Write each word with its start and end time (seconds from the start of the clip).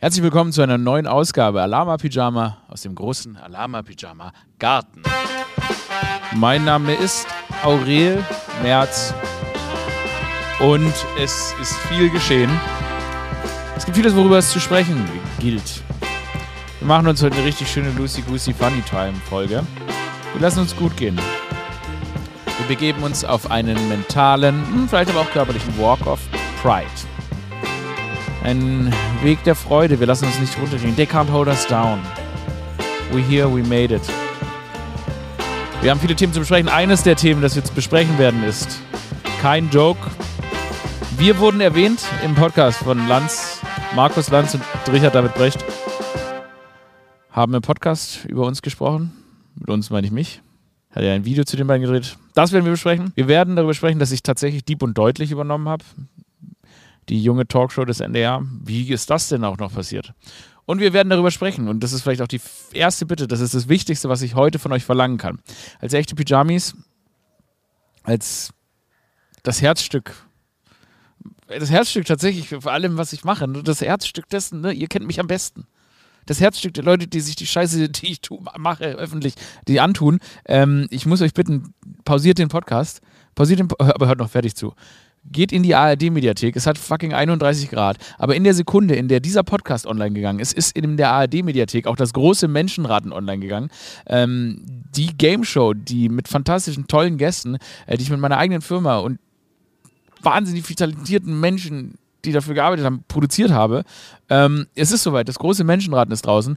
Herzlich 0.00 0.22
willkommen 0.22 0.52
zu 0.52 0.62
einer 0.62 0.78
neuen 0.78 1.08
Ausgabe 1.08 1.60
Alama 1.60 1.96
Pyjama 1.96 2.58
aus 2.68 2.82
dem 2.82 2.94
großen 2.94 3.36
Alama 3.36 3.82
Pyjama 3.82 4.32
Garten. 4.60 5.02
Mein 6.36 6.64
Name 6.64 6.94
ist 6.94 7.26
Aurel 7.64 8.24
Merz 8.62 9.12
und 10.60 10.94
es 11.20 11.52
ist 11.60 11.74
viel 11.88 12.10
geschehen. 12.10 12.48
Es 13.76 13.86
gibt 13.86 13.96
vieles, 13.96 14.14
worüber 14.14 14.38
es 14.38 14.50
zu 14.50 14.60
sprechen 14.60 15.04
gilt. 15.40 15.82
Wir 16.78 16.86
machen 16.86 17.08
uns 17.08 17.20
heute 17.20 17.34
eine 17.34 17.46
richtig 17.46 17.66
schöne 17.68 17.90
Lucy 17.90 18.22
Goosey 18.22 18.54
Funny 18.54 18.82
Time 18.82 19.14
Folge. 19.28 19.64
Wir 20.32 20.40
lassen 20.40 20.60
uns 20.60 20.76
gut 20.76 20.96
gehen. 20.96 21.16
Wir 21.16 22.66
begeben 22.68 23.02
uns 23.02 23.24
auf 23.24 23.50
einen 23.50 23.88
mentalen, 23.88 24.64
hm, 24.68 24.88
vielleicht 24.88 25.10
aber 25.10 25.22
auch 25.22 25.30
körperlichen 25.32 25.76
Walk 25.76 26.06
of 26.06 26.20
Pride. 26.62 26.86
Ein 28.44 28.92
Weg 29.22 29.42
der 29.44 29.54
Freude. 29.54 29.98
Wir 29.98 30.06
lassen 30.06 30.26
uns 30.26 30.38
nicht 30.38 30.56
runtergehen. 30.58 30.94
They 30.94 31.06
can't 31.06 31.30
hold 31.30 31.48
us 31.48 31.66
down. 31.66 32.00
We 33.12 33.20
here, 33.20 33.48
we 33.48 33.62
made 33.62 33.94
it. 33.94 34.02
Wir 35.82 35.90
haben 35.90 36.00
viele 36.00 36.14
Themen 36.14 36.32
zu 36.32 36.40
besprechen. 36.40 36.68
Eines 36.68 37.02
der 37.02 37.16
Themen, 37.16 37.42
das 37.42 37.56
wir 37.56 37.62
jetzt 37.62 37.74
besprechen 37.74 38.16
werden, 38.18 38.42
ist 38.44 38.80
kein 39.40 39.68
Joke. 39.70 39.98
Wir 41.16 41.38
wurden 41.38 41.60
erwähnt 41.60 42.00
im 42.24 42.34
Podcast 42.34 42.78
von 42.78 43.08
Lanz, 43.08 43.60
Markus 43.96 44.30
Lanz 44.30 44.54
und 44.54 44.62
Richard 44.92 45.14
David 45.14 45.34
Brecht. 45.34 45.64
Haben 47.30 47.54
im 47.54 47.62
Podcast 47.62 48.24
über 48.26 48.46
uns 48.46 48.62
gesprochen. 48.62 49.12
Mit 49.56 49.68
uns 49.68 49.90
meine 49.90 50.06
ich 50.06 50.12
mich. 50.12 50.42
Hat 50.90 51.02
ja 51.02 51.12
ein 51.12 51.24
Video 51.24 51.44
zu 51.44 51.56
den 51.56 51.66
beiden 51.66 51.82
gedreht. 51.82 52.16
Das 52.34 52.52
werden 52.52 52.64
wir 52.64 52.72
besprechen. 52.72 53.12
Wir 53.16 53.26
werden 53.26 53.56
darüber 53.56 53.74
sprechen, 53.74 53.98
dass 53.98 54.12
ich 54.12 54.22
tatsächlich 54.22 54.64
Dieb 54.64 54.82
und 54.82 54.96
Deutlich 54.96 55.32
übernommen 55.32 55.68
habe 55.68 55.84
die 57.08 57.22
junge 57.22 57.46
Talkshow 57.46 57.84
des 57.84 58.00
NDR. 58.00 58.42
Wie 58.62 58.90
ist 58.90 59.10
das 59.10 59.28
denn 59.28 59.44
auch 59.44 59.58
noch 59.58 59.72
passiert? 59.72 60.12
Und 60.66 60.80
wir 60.80 60.92
werden 60.92 61.08
darüber 61.08 61.30
sprechen. 61.30 61.68
Und 61.68 61.80
das 61.80 61.92
ist 61.92 62.02
vielleicht 62.02 62.20
auch 62.20 62.28
die 62.28 62.40
erste 62.72 63.06
Bitte. 63.06 63.26
Das 63.26 63.40
ist 63.40 63.54
das 63.54 63.68
Wichtigste, 63.68 64.08
was 64.08 64.22
ich 64.22 64.34
heute 64.34 64.58
von 64.58 64.72
euch 64.72 64.84
verlangen 64.84 65.16
kann. 65.16 65.40
Als 65.80 65.94
echte 65.94 66.14
Pyjamis, 66.14 66.74
als 68.02 68.52
das 69.42 69.62
Herzstück, 69.62 70.14
das 71.46 71.70
Herzstück 71.70 72.04
tatsächlich 72.04 72.48
vor 72.48 72.72
allem, 72.72 72.98
was 72.98 73.14
ich 73.14 73.24
mache, 73.24 73.48
das 73.48 73.80
Herzstück 73.80 74.28
dessen, 74.28 74.60
ne, 74.60 74.72
ihr 74.72 74.88
kennt 74.88 75.06
mich 75.06 75.20
am 75.20 75.26
besten. 75.26 75.66
Das 76.26 76.40
Herzstück 76.40 76.74
der 76.74 76.84
Leute, 76.84 77.06
die 77.06 77.20
sich 77.20 77.36
die 77.36 77.46
Scheiße, 77.46 77.88
die 77.88 78.12
ich 78.12 78.20
tu, 78.20 78.44
mache, 78.58 78.84
öffentlich, 78.84 79.34
die 79.66 79.80
antun. 79.80 80.18
Ähm, 80.44 80.86
ich 80.90 81.06
muss 81.06 81.22
euch 81.22 81.32
bitten, 81.32 81.72
pausiert 82.04 82.36
den 82.36 82.48
Podcast, 82.48 83.00
pausiert 83.34 83.60
den, 83.60 83.68
aber 83.78 84.06
hört 84.06 84.18
noch 84.18 84.28
fertig 84.28 84.54
zu 84.54 84.74
geht 85.24 85.52
in 85.52 85.62
die 85.62 85.74
ARD-Mediathek. 85.74 86.56
Es 86.56 86.66
hat 86.66 86.78
fucking 86.78 87.12
31 87.12 87.70
Grad. 87.70 87.98
Aber 88.18 88.34
in 88.34 88.44
der 88.44 88.54
Sekunde, 88.54 88.94
in 88.94 89.08
der 89.08 89.20
dieser 89.20 89.42
Podcast 89.42 89.86
online 89.86 90.12
gegangen 90.12 90.40
ist, 90.40 90.52
ist 90.52 90.76
in 90.76 90.96
der 90.96 91.10
ARD-Mediathek 91.12 91.86
auch 91.86 91.96
das 91.96 92.12
große 92.12 92.48
Menschenraten 92.48 93.12
online 93.12 93.40
gegangen. 93.40 93.70
Ähm, 94.06 94.62
die 94.94 95.16
Game 95.16 95.44
Show, 95.44 95.74
die 95.74 96.08
mit 96.08 96.28
fantastischen, 96.28 96.86
tollen 96.86 97.18
Gästen, 97.18 97.58
äh, 97.86 97.96
die 97.96 98.04
ich 98.04 98.10
mit 98.10 98.20
meiner 98.20 98.38
eigenen 98.38 98.62
Firma 98.62 98.98
und 98.98 99.18
wahnsinnig 100.22 100.64
viel 100.64 100.76
talentierten 100.76 101.38
Menschen 101.38 101.98
die 102.24 102.32
dafür 102.32 102.54
gearbeitet 102.54 102.84
haben, 102.84 103.04
produziert 103.06 103.50
habe. 103.50 103.84
Ähm, 104.28 104.66
es 104.74 104.90
ist 104.90 105.04
soweit, 105.04 105.28
das 105.28 105.38
große 105.38 105.64
Menschenraten 105.64 106.12
ist 106.12 106.26
draußen 106.26 106.56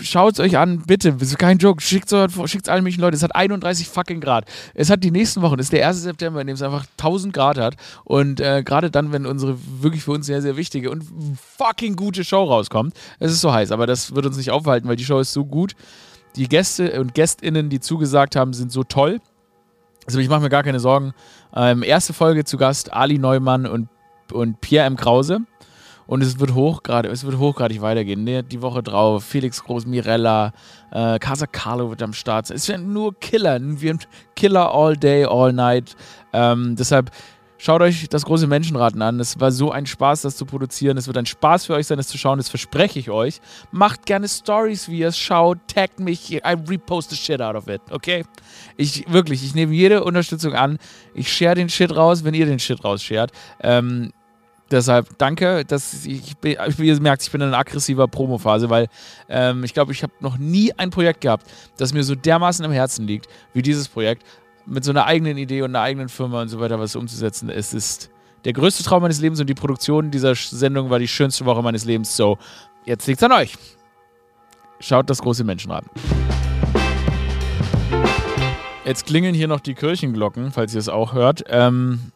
schaut 0.00 0.34
es 0.34 0.40
euch 0.40 0.56
an, 0.58 0.82
bitte. 0.86 1.16
Kein 1.38 1.58
Joke. 1.58 1.82
Schickt 1.82 2.12
es 2.12 2.68
allen 2.68 2.82
möglichen 2.82 3.00
Leuten. 3.00 3.16
Es 3.16 3.22
hat 3.22 3.34
31 3.34 3.88
fucking 3.88 4.20
Grad. 4.20 4.46
Es 4.74 4.90
hat 4.90 5.04
die 5.04 5.10
nächsten 5.10 5.42
Wochen, 5.42 5.58
es 5.58 5.66
ist 5.66 5.72
der 5.72 5.86
1. 5.86 6.02
September, 6.02 6.40
in 6.40 6.46
dem 6.46 6.54
es 6.54 6.62
einfach 6.62 6.86
1000 6.98 7.32
Grad 7.32 7.58
hat. 7.58 7.76
Und 8.04 8.40
äh, 8.40 8.62
gerade 8.62 8.90
dann, 8.90 9.12
wenn 9.12 9.26
unsere 9.26 9.58
wirklich 9.80 10.02
für 10.02 10.12
uns 10.12 10.26
sehr, 10.26 10.42
sehr 10.42 10.56
wichtige 10.56 10.90
und 10.90 11.04
fucking 11.58 11.96
gute 11.96 12.24
Show 12.24 12.44
rauskommt, 12.44 12.94
es 13.18 13.32
ist 13.32 13.40
so 13.40 13.52
heiß. 13.52 13.72
Aber 13.72 13.86
das 13.86 14.14
wird 14.14 14.26
uns 14.26 14.36
nicht 14.36 14.50
aufhalten, 14.50 14.88
weil 14.88 14.96
die 14.96 15.04
Show 15.04 15.20
ist 15.20 15.32
so 15.32 15.44
gut. 15.44 15.74
Die 16.36 16.48
Gäste 16.48 16.98
und 16.98 17.14
GästInnen, 17.14 17.68
die 17.68 17.80
zugesagt 17.80 18.36
haben, 18.36 18.54
sind 18.54 18.72
so 18.72 18.84
toll. 18.84 19.20
Also 20.06 20.18
ich 20.18 20.28
mache 20.28 20.40
mir 20.40 20.48
gar 20.48 20.62
keine 20.62 20.80
Sorgen. 20.80 21.12
Ähm, 21.54 21.82
erste 21.82 22.12
Folge 22.12 22.44
zu 22.44 22.56
Gast 22.56 22.92
Ali 22.92 23.18
Neumann 23.18 23.66
und, 23.66 23.88
und 24.32 24.60
Pierre 24.60 24.86
M. 24.86 24.96
Krause. 24.96 25.40
Und 26.06 26.22
es 26.22 26.38
wird 26.38 26.54
hochgradig, 26.54 27.10
es 27.10 27.24
wird 27.24 27.38
hochgradig 27.38 27.80
weitergehen. 27.80 28.48
Die 28.48 28.62
Woche 28.62 28.82
drauf, 28.82 29.24
Felix 29.24 29.62
Groß, 29.62 29.86
Mirella, 29.86 30.52
äh, 30.90 31.18
Casa 31.18 31.46
Carlo 31.46 31.90
wird 31.90 32.02
am 32.02 32.12
Start 32.12 32.46
sein. 32.46 32.56
Es 32.56 32.68
werden 32.68 32.92
nur 32.92 33.18
Killer. 33.18 33.58
Wir 33.60 33.90
haben 33.90 34.00
Killer 34.34 34.72
all 34.72 34.96
day, 34.96 35.24
all 35.24 35.52
night. 35.52 35.96
Ähm, 36.32 36.76
deshalb 36.76 37.10
schaut 37.62 37.80
euch 37.80 38.08
das 38.08 38.24
große 38.24 38.48
Menschenraten 38.48 39.00
an. 39.02 39.20
Es 39.20 39.38
war 39.38 39.52
so 39.52 39.70
ein 39.70 39.86
Spaß, 39.86 40.22
das 40.22 40.36
zu 40.36 40.44
produzieren. 40.44 40.98
Es 40.98 41.06
wird 41.06 41.16
ein 41.16 41.26
Spaß 41.26 41.66
für 41.66 41.74
euch 41.74 41.86
sein, 41.86 41.96
das 41.96 42.08
zu 42.08 42.18
schauen. 42.18 42.38
Das 42.38 42.48
verspreche 42.48 42.98
ich 42.98 43.08
euch. 43.08 43.40
Macht 43.70 44.04
gerne 44.04 44.28
Stories, 44.28 44.88
wie 44.88 44.98
ihr 44.98 45.08
es 45.08 45.18
schaut. 45.18 45.58
Taggt 45.68 46.00
mich. 46.00 46.32
I 46.32 46.56
repost 46.68 47.10
the 47.10 47.16
shit 47.16 47.40
out 47.40 47.54
of 47.54 47.68
it. 47.68 47.80
Okay? 47.90 48.24
Ich 48.76 49.04
wirklich, 49.10 49.44
ich 49.44 49.54
nehme 49.54 49.72
jede 49.72 50.02
Unterstützung 50.02 50.54
an. 50.54 50.78
Ich 51.14 51.32
share 51.32 51.54
den 51.54 51.68
Shit 51.68 51.94
raus, 51.94 52.24
wenn 52.24 52.34
ihr 52.34 52.46
den 52.46 52.58
Shit 52.58 52.82
rausshared. 52.82 53.30
Ähm, 53.60 54.12
Deshalb 54.72 55.18
danke, 55.18 55.66
dass 55.66 56.06
ich, 56.06 56.34
wie 56.42 56.88
ihr 56.88 57.00
merkt, 57.00 57.22
ich 57.22 57.30
bin 57.30 57.42
in 57.42 57.48
einer 57.48 57.58
aggressiver 57.58 58.08
Promophase, 58.08 58.70
weil 58.70 58.88
ähm, 59.28 59.64
ich 59.64 59.74
glaube, 59.74 59.92
ich 59.92 60.02
habe 60.02 60.14
noch 60.20 60.38
nie 60.38 60.72
ein 60.72 60.88
Projekt 60.88 61.20
gehabt, 61.20 61.46
das 61.76 61.92
mir 61.92 62.02
so 62.02 62.14
dermaßen 62.14 62.64
im 62.64 62.72
Herzen 62.72 63.06
liegt 63.06 63.26
wie 63.52 63.60
dieses 63.60 63.86
Projekt, 63.86 64.24
mit 64.64 64.82
so 64.82 64.90
einer 64.90 65.04
eigenen 65.04 65.36
Idee 65.36 65.60
und 65.60 65.76
einer 65.76 65.82
eigenen 65.82 66.08
Firma 66.08 66.40
und 66.40 66.48
so 66.48 66.58
weiter 66.58 66.80
was 66.80 66.96
umzusetzen. 66.96 67.50
Es 67.50 67.74
ist 67.74 68.10
der 68.46 68.54
größte 68.54 68.82
Traum 68.82 69.02
meines 69.02 69.20
Lebens 69.20 69.40
und 69.40 69.46
die 69.46 69.54
Produktion 69.54 70.10
dieser 70.10 70.34
Sendung 70.34 70.88
war 70.88 70.98
die 70.98 71.08
schönste 71.08 71.44
Woche 71.44 71.62
meines 71.62 71.84
Lebens. 71.84 72.16
So, 72.16 72.38
jetzt 72.86 73.06
liegt's 73.06 73.22
an 73.22 73.32
euch. 73.32 73.54
Schaut 74.80 75.10
das 75.10 75.20
große 75.20 75.44
Menschenrad. 75.44 75.84
Jetzt 78.86 79.04
klingeln 79.04 79.34
hier 79.34 79.48
noch 79.48 79.60
die 79.60 79.74
Kirchenglocken, 79.74 80.50
falls 80.50 80.72
ihr 80.72 80.80
es 80.80 80.88
auch 80.88 81.12
hört. 81.12 81.44
Ähm, 81.48 82.12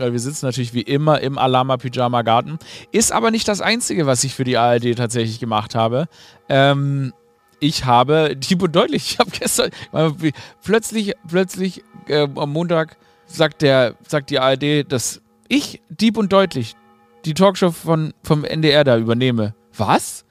weil 0.00 0.12
wir 0.12 0.20
sitzen 0.20 0.46
natürlich 0.46 0.74
wie 0.74 0.82
immer 0.82 1.20
im 1.20 1.38
Alama 1.38 1.76
Pyjama 1.76 2.22
Garten. 2.22 2.58
Ist 2.92 3.12
aber 3.12 3.30
nicht 3.30 3.46
das 3.48 3.60
Einzige, 3.60 4.06
was 4.06 4.24
ich 4.24 4.34
für 4.34 4.44
die 4.44 4.56
ARD 4.56 4.96
tatsächlich 4.96 5.40
gemacht 5.40 5.74
habe. 5.74 6.08
Ähm, 6.48 7.12
ich 7.60 7.84
habe 7.84 8.36
und 8.62 8.74
deutlich, 8.74 9.12
ich 9.12 9.18
habe 9.18 9.30
gestern 9.30 9.70
plötzlich, 10.64 11.14
plötzlich 11.28 11.84
äh, 12.08 12.26
am 12.34 12.52
Montag 12.52 12.96
sagt, 13.26 13.62
der, 13.62 13.94
sagt 14.06 14.30
die 14.30 14.40
ARD, 14.40 14.90
dass 14.90 15.20
ich 15.48 15.80
Dieb 15.88 16.16
und 16.16 16.32
deutlich 16.32 16.74
die 17.24 17.34
Talkshow 17.34 17.70
von, 17.70 18.14
vom 18.22 18.44
NDR 18.44 18.84
da 18.84 18.96
übernehme. 18.96 19.54
Was? 19.76 20.24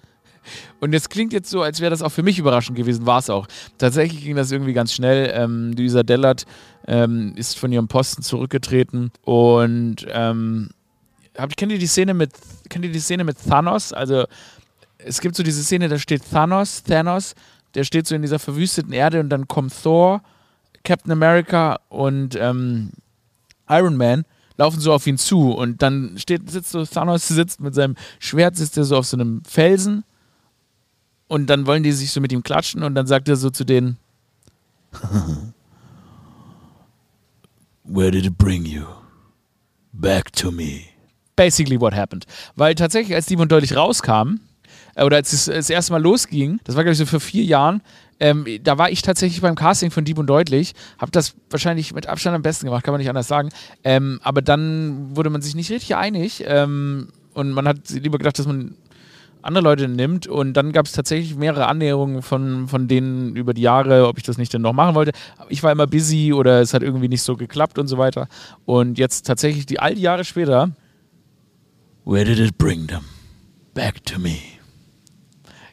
Und 0.80 0.94
es 0.94 1.10
klingt 1.10 1.34
jetzt 1.34 1.50
so, 1.50 1.62
als 1.62 1.82
wäre 1.82 1.90
das 1.90 2.02
auch 2.02 2.12
für 2.12 2.24
mich 2.24 2.40
überraschend 2.40 2.78
gewesen, 2.78 3.06
war 3.06 3.20
es 3.20 3.30
auch. 3.30 3.48
Tatsächlich 3.78 4.24
ging 4.24 4.36
das 4.36 4.52
irgendwie 4.52 4.74
ganz 4.74 4.94
schnell. 4.94 5.32
Ähm, 5.34 5.74
Luisa 5.74 6.04
Dellert 6.04 6.46
ähm, 6.88 7.34
ist 7.36 7.58
von 7.58 7.72
ihrem 7.72 7.88
Posten 7.88 8.24
zurückgetreten 8.24 9.12
und 9.24 10.06
ähm, 10.10 10.70
habt, 11.38 11.58
kennt 11.58 11.72
ihr 11.72 11.80
die 11.80 11.88
Szene 11.88 12.14
mit 12.14 12.32
kennt 12.70 12.86
ihr 12.86 12.92
die 12.92 13.00
Szene 13.00 13.24
mit 13.24 13.38
Thanos? 13.44 13.94
Also 13.94 14.26
es 14.98 15.22
gibt 15.22 15.36
so 15.36 15.44
diese 15.44 15.64
Szene, 15.64 15.88
da 15.88 15.98
steht 15.98 16.30
Thanos, 16.30 16.84
Thanos, 16.84 17.36
der 17.76 17.84
steht 17.84 18.08
so 18.08 18.16
in 18.16 18.22
dieser 18.22 18.40
verwüsteten 18.40 18.94
Erde 18.94 19.20
und 19.20 19.30
dann 19.30 19.48
kommt 19.48 19.74
Thor, 19.82 20.22
Captain 20.84 21.12
America 21.12 21.80
und 21.90 22.36
ähm, 22.40 22.92
Iron 23.68 23.98
Man 23.98 24.26
laufen 24.58 24.80
so 24.80 24.94
auf 24.94 25.08
ihn 25.08 25.18
zu 25.18 25.52
und 25.54 25.82
dann 25.82 26.18
steht, 26.18 26.50
sitzt 26.50 26.72
so 26.72 26.86
Thanos 26.86 27.28
sitzt 27.28 27.62
mit 27.62 27.74
seinem 27.74 27.96
Schwert, 28.20 28.58
sitzt 28.58 28.78
er 28.78 28.84
so 28.84 28.98
auf 28.98 29.06
so 29.06 29.18
einem 29.18 29.42
Felsen 29.46 30.04
und 31.30 31.48
dann 31.48 31.66
wollen 31.66 31.84
die 31.84 31.94
sich 31.94 32.12
so 32.12 32.20
mit 32.20 32.34
ihm 32.34 32.44
klatschen 32.44 32.84
und 32.84 32.96
dann 32.96 33.08
sagt 33.08 33.30
er 33.30 33.38
so 33.38 33.50
zu 33.50 33.64
denen 33.64 33.98
Where 37.84 38.12
did 38.12 38.26
it 38.26 38.38
bring 38.38 38.66
you? 38.66 38.86
Back 39.94 40.32
to 40.34 40.52
me. 40.52 40.90
Basically 41.36 41.80
what 41.80 41.94
happened. 41.94 42.26
Weil 42.56 42.76
tatsächlich, 42.76 43.16
als 43.16 43.26
Dieb 43.26 43.40
und 43.40 43.52
Deutlich 43.52 43.76
rauskam, 43.76 44.40
äh, 44.96 45.04
oder 45.04 45.18
als 45.18 45.34
es 45.34 45.46
das 45.46 45.70
erste 45.70 45.94
Mal 45.94 46.02
losging, 46.02 46.60
das 46.66 46.76
war 46.76 46.84
glaube 46.84 46.94
ich 46.94 46.98
so 46.98 47.06
vor 47.06 47.20
vier 47.20 47.44
Jahren, 47.44 47.82
ähm, 48.20 48.46
da 48.64 48.78
war 48.78 48.92
ich 48.92 49.02
tatsächlich 49.02 49.42
beim 49.42 49.56
Casting 49.56 49.92
von 49.92 50.04
Dieb 50.06 50.18
und 50.18 50.28
Deutlich, 50.28 50.74
habe 50.98 51.12
das 51.12 51.36
wahrscheinlich 51.50 51.94
mit 51.94 52.08
Abstand 52.08 52.36
am 52.36 52.42
besten 52.42 52.66
gemacht, 52.66 52.84
kann 52.84 52.92
man 52.92 53.00
nicht 53.00 53.10
anders 53.10 53.28
sagen. 53.28 53.50
Ähm, 53.84 54.20
aber 54.24 54.42
dann 54.42 55.16
wurde 55.16 55.30
man 55.30 55.42
sich 55.42 55.56
nicht 55.56 55.72
richtig 55.72 55.96
einig 55.96 56.44
ähm, 56.46 57.10
und 57.34 57.52
man 57.52 57.68
hat 57.68 57.90
lieber 57.90 58.18
gedacht, 58.18 58.38
dass 58.38 58.48
man 58.48 58.76
andere 59.42 59.64
Leute 59.64 59.88
nimmt. 59.88 60.28
Und 60.28 60.54
dann 60.54 60.72
gab 60.72 60.86
es 60.86 60.92
tatsächlich 60.92 61.36
mehrere 61.36 61.68
Annäherungen 61.68 62.22
von, 62.22 62.68
von 62.68 62.88
denen 62.88 63.36
über 63.36 63.54
die 63.54 63.62
Jahre, 63.62 64.08
ob 64.08 64.18
ich 64.18 64.24
das 64.24 64.38
nicht 64.38 64.54
denn 64.54 64.62
noch 64.62 64.74
machen 64.74 64.96
wollte. 64.96 65.12
Ich 65.50 65.64
war 65.64 65.72
immer 65.72 65.88
busy 65.88 66.34
oder 66.34 66.62
es 66.62 66.74
hat 66.74 66.84
irgendwie 66.84 67.08
nicht 67.08 67.22
so 67.22 67.36
geklappt 67.36 67.80
und 67.80 67.88
so 67.88 67.98
weiter. 67.98 68.28
Und 68.66 68.98
jetzt 68.98 69.26
tatsächlich 69.26 69.66
die 69.66 69.80
all 69.80 69.96
die 69.96 70.02
Jahre 70.02 70.24
später. 70.24 70.72
Where 72.06 72.26
did 72.26 72.40
it 72.40 72.58
bring 72.58 72.88
them? 72.88 73.06
Back 73.74 74.04
to 74.06 74.20
me. 74.20 74.38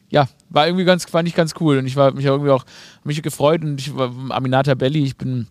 Ja, 0.08 0.28
war 0.50 0.66
irgendwie 0.66 0.84
ganz, 0.84 1.04
fand 1.04 1.28
ich 1.28 1.34
ganz 1.34 1.54
cool. 1.60 1.78
Und 1.78 1.86
ich 1.86 1.96
war 1.96 2.12
mich 2.12 2.24
irgendwie 2.24 2.50
auch 2.50 2.64
mich 3.04 3.22
gefreut 3.22 3.62
und 3.62 3.80
ich 3.80 3.96
war 3.96 4.12
Aminata 4.30 4.74
Belli, 4.74 5.02
ich 5.02 5.16
bin 5.16 5.48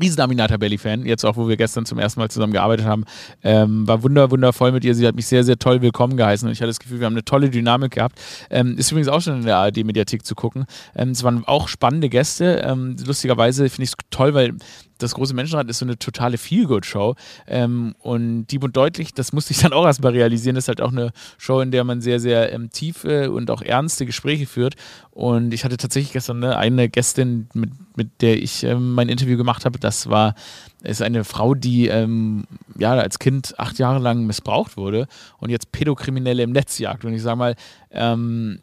riesen 0.00 0.20
Aminata 0.20 0.56
Belly-Fan, 0.56 1.06
jetzt 1.06 1.24
auch, 1.24 1.36
wo 1.36 1.48
wir 1.48 1.56
gestern 1.56 1.86
zum 1.86 1.98
ersten 1.98 2.20
Mal 2.20 2.30
zusammen 2.30 2.52
gearbeitet 2.52 2.86
haben. 2.86 3.04
Ähm, 3.42 3.86
war 3.86 4.02
wunder, 4.02 4.30
wundervoll 4.30 4.72
mit 4.72 4.84
ihr. 4.84 4.94
Sie 4.94 5.06
hat 5.06 5.14
mich 5.14 5.26
sehr, 5.26 5.44
sehr 5.44 5.58
toll 5.58 5.82
willkommen 5.82 6.16
geheißen 6.16 6.46
und 6.46 6.52
ich 6.52 6.60
hatte 6.60 6.68
das 6.68 6.80
Gefühl, 6.80 7.00
wir 7.00 7.06
haben 7.06 7.14
eine 7.14 7.24
tolle 7.24 7.50
Dynamik 7.50 7.92
gehabt. 7.92 8.20
Ähm, 8.50 8.76
ist 8.78 8.90
übrigens 8.90 9.08
auch 9.08 9.20
schon 9.20 9.38
in 9.40 9.44
der 9.44 9.56
ARD-Mediathek 9.56 10.24
zu 10.24 10.34
gucken. 10.34 10.66
Ähm, 10.94 11.10
es 11.10 11.22
waren 11.22 11.44
auch 11.44 11.68
spannende 11.68 12.08
Gäste. 12.08 12.62
Ähm, 12.66 12.96
lustigerweise 13.04 13.68
finde 13.68 13.84
ich 13.84 13.90
es 13.90 13.96
toll, 14.10 14.34
weil 14.34 14.54
das 14.98 15.14
große 15.14 15.34
Menschenrad 15.34 15.68
ist 15.68 15.78
so 15.78 15.84
eine 15.84 15.98
totale 15.98 16.38
Feelgood-Show. 16.38 17.14
Ähm, 17.46 17.94
und 17.98 18.46
Dieb 18.46 18.64
und 18.64 18.76
Deutlich, 18.76 19.12
das 19.14 19.32
musste 19.32 19.52
ich 19.52 19.60
dann 19.60 19.72
auch 19.72 19.84
erstmal 19.84 20.12
realisieren, 20.12 20.56
ist 20.56 20.68
halt 20.68 20.80
auch 20.80 20.92
eine 20.92 21.12
Show, 21.38 21.60
in 21.60 21.70
der 21.70 21.84
man 21.84 22.00
sehr, 22.00 22.20
sehr 22.20 22.52
ähm, 22.52 22.70
tiefe 22.70 23.30
und 23.30 23.50
auch 23.50 23.62
ernste 23.62 24.06
Gespräche 24.06 24.46
führt. 24.46 24.74
Und 25.10 25.52
ich 25.54 25.64
hatte 25.64 25.76
tatsächlich 25.76 26.12
gestern 26.12 26.40
ne, 26.40 26.56
eine 26.56 26.88
Gästin, 26.88 27.48
mit, 27.54 27.70
mit 27.96 28.22
der 28.22 28.42
ich 28.42 28.64
ähm, 28.64 28.94
mein 28.94 29.08
Interview 29.08 29.36
gemacht 29.36 29.64
habe. 29.64 29.78
Das 29.78 30.08
war 30.08 30.34
ist 30.82 31.02
eine 31.02 31.24
Frau, 31.24 31.54
die 31.54 31.88
ähm, 31.88 32.44
ja, 32.78 32.92
als 32.92 33.18
Kind 33.18 33.58
acht 33.58 33.78
Jahre 33.78 33.98
lang 33.98 34.24
missbraucht 34.26 34.76
wurde 34.76 35.08
und 35.38 35.50
jetzt 35.50 35.72
Pädokriminelle 35.72 36.42
im 36.42 36.52
Netz 36.52 36.78
jagt. 36.78 37.04
Und 37.04 37.12
ich 37.12 37.22
sage 37.22 37.36
mal, 37.36 37.54
ähm, 37.90 38.60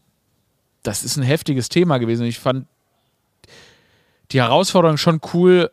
das 0.83 1.03
ist 1.03 1.17
ein 1.17 1.23
heftiges 1.23 1.69
Thema 1.69 1.97
gewesen. 1.97 2.23
Und 2.23 2.29
ich 2.29 2.39
fand 2.39 2.67
die 4.31 4.41
Herausforderung 4.41 4.97
schon 4.97 5.19
cool, 5.33 5.69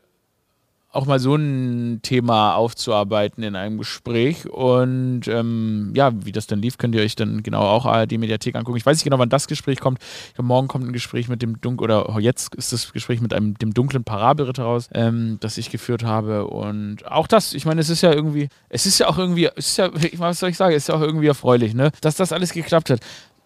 auch 0.92 1.06
mal 1.06 1.20
so 1.20 1.36
ein 1.36 2.00
Thema 2.02 2.54
aufzuarbeiten 2.54 3.44
in 3.44 3.54
einem 3.54 3.78
Gespräch. 3.78 4.48
Und 4.50 5.28
ähm, 5.28 5.92
ja, 5.94 6.10
wie 6.24 6.32
das 6.32 6.48
dann 6.48 6.60
lief, 6.60 6.78
könnt 6.78 6.96
ihr 6.96 7.02
euch 7.02 7.14
dann 7.14 7.44
genau 7.44 7.60
auch 7.60 7.86
ARD 7.86 8.12
Mediathek 8.12 8.56
angucken. 8.56 8.76
Ich 8.76 8.84
weiß 8.84 8.96
nicht 8.96 9.04
genau, 9.04 9.18
wann 9.18 9.28
das 9.28 9.46
Gespräch 9.46 9.78
kommt. 9.78 10.00
Glaube, 10.34 10.48
morgen 10.48 10.66
kommt 10.66 10.86
ein 10.86 10.92
Gespräch 10.92 11.28
mit 11.28 11.42
dem 11.42 11.60
dunklen, 11.60 11.90
oder 11.90 12.18
jetzt 12.18 12.56
ist 12.56 12.72
das 12.72 12.92
Gespräch 12.92 13.20
mit 13.20 13.32
einem 13.32 13.54
dem 13.54 13.72
dunklen 13.72 14.02
Parabelritter 14.02 14.64
raus, 14.64 14.88
ähm, 14.92 15.38
das 15.40 15.58
ich 15.58 15.70
geführt 15.70 16.02
habe. 16.02 16.48
Und 16.48 17.06
auch 17.06 17.28
das, 17.28 17.54
ich 17.54 17.64
meine, 17.66 17.80
es 17.80 17.88
ist 17.88 18.02
ja 18.02 18.12
irgendwie, 18.12 18.48
es 18.68 18.84
ist 18.84 18.98
ja 18.98 19.06
auch 19.06 19.18
irgendwie, 19.18 19.48
es 19.54 19.68
ist 19.68 19.76
ja, 19.76 19.90
was 20.16 20.40
soll 20.40 20.50
ich 20.50 20.56
sagen, 20.56 20.74
es 20.74 20.84
ist 20.84 20.88
ja 20.88 20.96
auch 20.96 21.02
irgendwie 21.02 21.28
erfreulich, 21.28 21.72
ne? 21.72 21.92
Dass 22.00 22.16
das 22.16 22.32
alles 22.32 22.52
geklappt 22.52 22.90
hat. 22.90 23.00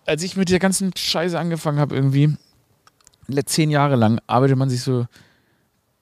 Als 0.06 0.22
ich 0.22 0.36
mit 0.36 0.48
der 0.48 0.60
ganzen 0.60 0.92
Scheiße 0.96 1.38
angefangen 1.38 1.78
habe, 1.78 1.94
irgendwie, 1.94 2.36
zehn 3.44 3.70
Jahre 3.70 3.96
lang 3.96 4.18
arbeitet 4.26 4.56
man 4.56 4.70
sich 4.70 4.82
so 4.82 5.06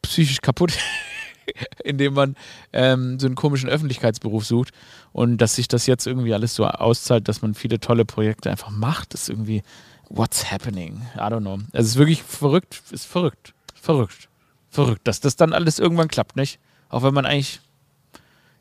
psychisch 0.02 0.40
kaputt. 0.40 0.72
indem 1.84 2.14
man 2.14 2.36
ähm, 2.72 3.18
so 3.18 3.26
einen 3.26 3.34
komischen 3.34 3.68
Öffentlichkeitsberuf 3.68 4.44
sucht 4.44 4.72
und 5.12 5.38
dass 5.38 5.56
sich 5.56 5.68
das 5.68 5.86
jetzt 5.86 6.06
irgendwie 6.06 6.34
alles 6.34 6.54
so 6.54 6.66
auszahlt, 6.66 7.28
dass 7.28 7.42
man 7.42 7.54
viele 7.54 7.80
tolle 7.80 8.04
Projekte 8.04 8.50
einfach 8.50 8.70
macht, 8.70 9.14
ist 9.14 9.28
irgendwie 9.28 9.62
what's 10.08 10.50
happening? 10.50 11.02
I 11.14 11.20
don't 11.20 11.40
know. 11.40 11.58
Es 11.72 11.86
ist 11.86 11.96
wirklich 11.96 12.22
verrückt, 12.22 12.82
ist 12.90 13.06
verrückt, 13.06 13.54
verrückt, 13.74 14.28
verrückt, 14.70 15.00
dass 15.04 15.20
das 15.20 15.36
dann 15.36 15.52
alles 15.52 15.78
irgendwann 15.78 16.08
klappt, 16.08 16.36
nicht? 16.36 16.58
Auch 16.88 17.02
wenn 17.02 17.14
man 17.14 17.26
eigentlich, 17.26 17.60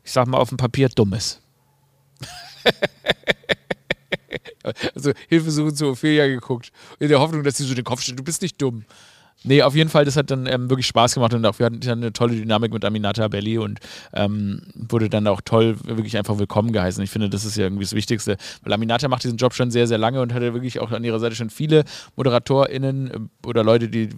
ich 0.04 0.12
sag 0.12 0.26
mal, 0.26 0.38
auf 0.38 0.48
dem 0.48 0.56
Papier 0.56 0.88
dumm 0.88 1.12
ist. 1.12 1.40
also 4.94 5.12
Hilfesuchen 5.28 5.74
zu 5.74 5.88
Ophelia 5.88 6.26
geguckt, 6.26 6.72
in 6.98 7.08
der 7.08 7.20
Hoffnung, 7.20 7.42
dass 7.42 7.56
sie 7.56 7.64
so 7.64 7.74
den 7.74 7.84
Kopf 7.84 8.00
steht, 8.00 8.18
du 8.18 8.24
bist 8.24 8.42
nicht 8.42 8.60
dumm. 8.60 8.84
Nee, 9.44 9.62
auf 9.62 9.74
jeden 9.74 9.90
Fall, 9.90 10.04
das 10.04 10.16
hat 10.16 10.30
dann 10.30 10.46
ähm, 10.46 10.70
wirklich 10.70 10.86
Spaß 10.86 11.14
gemacht 11.14 11.34
und 11.34 11.44
auch 11.44 11.58
wir 11.58 11.66
hatten 11.66 11.80
eine 11.88 12.12
tolle 12.12 12.36
Dynamik 12.36 12.72
mit 12.72 12.84
Aminata 12.84 13.26
Belli 13.26 13.58
und 13.58 13.80
ähm, 14.12 14.62
wurde 14.74 15.08
dann 15.08 15.26
auch 15.26 15.40
toll, 15.44 15.76
wirklich 15.84 16.16
einfach 16.16 16.38
willkommen 16.38 16.72
geheißen. 16.72 17.02
Ich 17.02 17.10
finde, 17.10 17.28
das 17.28 17.44
ist 17.44 17.56
ja 17.56 17.64
irgendwie 17.64 17.84
das 17.84 17.92
Wichtigste, 17.92 18.36
weil 18.62 18.72
Aminata 18.72 19.08
macht 19.08 19.24
diesen 19.24 19.38
Job 19.38 19.52
schon 19.54 19.70
sehr, 19.72 19.88
sehr 19.88 19.98
lange 19.98 20.20
und 20.20 20.32
hatte 20.32 20.54
wirklich 20.54 20.78
auch 20.78 20.92
an 20.92 21.02
ihrer 21.02 21.18
Seite 21.18 21.34
schon 21.34 21.50
viele 21.50 21.84
ModeratorInnen 22.16 23.10
äh, 23.10 23.46
oder 23.46 23.64
Leute, 23.64 23.88
die 23.88 24.10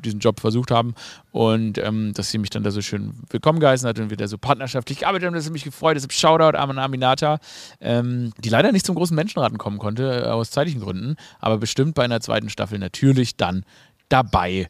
diesen 0.00 0.20
Job 0.20 0.40
versucht 0.40 0.70
haben 0.70 0.94
und 1.30 1.76
ähm, 1.76 2.12
dass 2.14 2.30
sie 2.30 2.38
mich 2.38 2.48
dann 2.48 2.62
da 2.62 2.70
so 2.70 2.80
schön 2.80 3.12
willkommen 3.28 3.60
geheißen 3.60 3.86
hat 3.86 3.98
und 3.98 4.08
wir 4.08 4.16
da 4.16 4.28
so 4.28 4.38
partnerschaftlich 4.38 5.00
gearbeitet 5.00 5.26
haben, 5.26 5.34
das 5.34 5.44
hat 5.44 5.52
mich 5.52 5.64
gefreut. 5.64 5.96
Deshalb 5.96 6.12
Shoutout 6.12 6.56
an 6.56 6.78
Aminata, 6.78 7.38
ähm, 7.80 8.32
die 8.38 8.48
leider 8.48 8.72
nicht 8.72 8.86
zum 8.86 8.94
großen 8.94 9.14
Menschenraten 9.14 9.58
kommen 9.58 9.78
konnte, 9.78 10.22
äh, 10.24 10.28
aus 10.28 10.50
zeitlichen 10.50 10.80
Gründen, 10.80 11.16
aber 11.38 11.58
bestimmt 11.58 11.94
bei 11.94 12.04
einer 12.04 12.20
zweiten 12.20 12.48
Staffel 12.48 12.78
natürlich 12.78 13.36
dann 13.36 13.64
dabei 14.10 14.68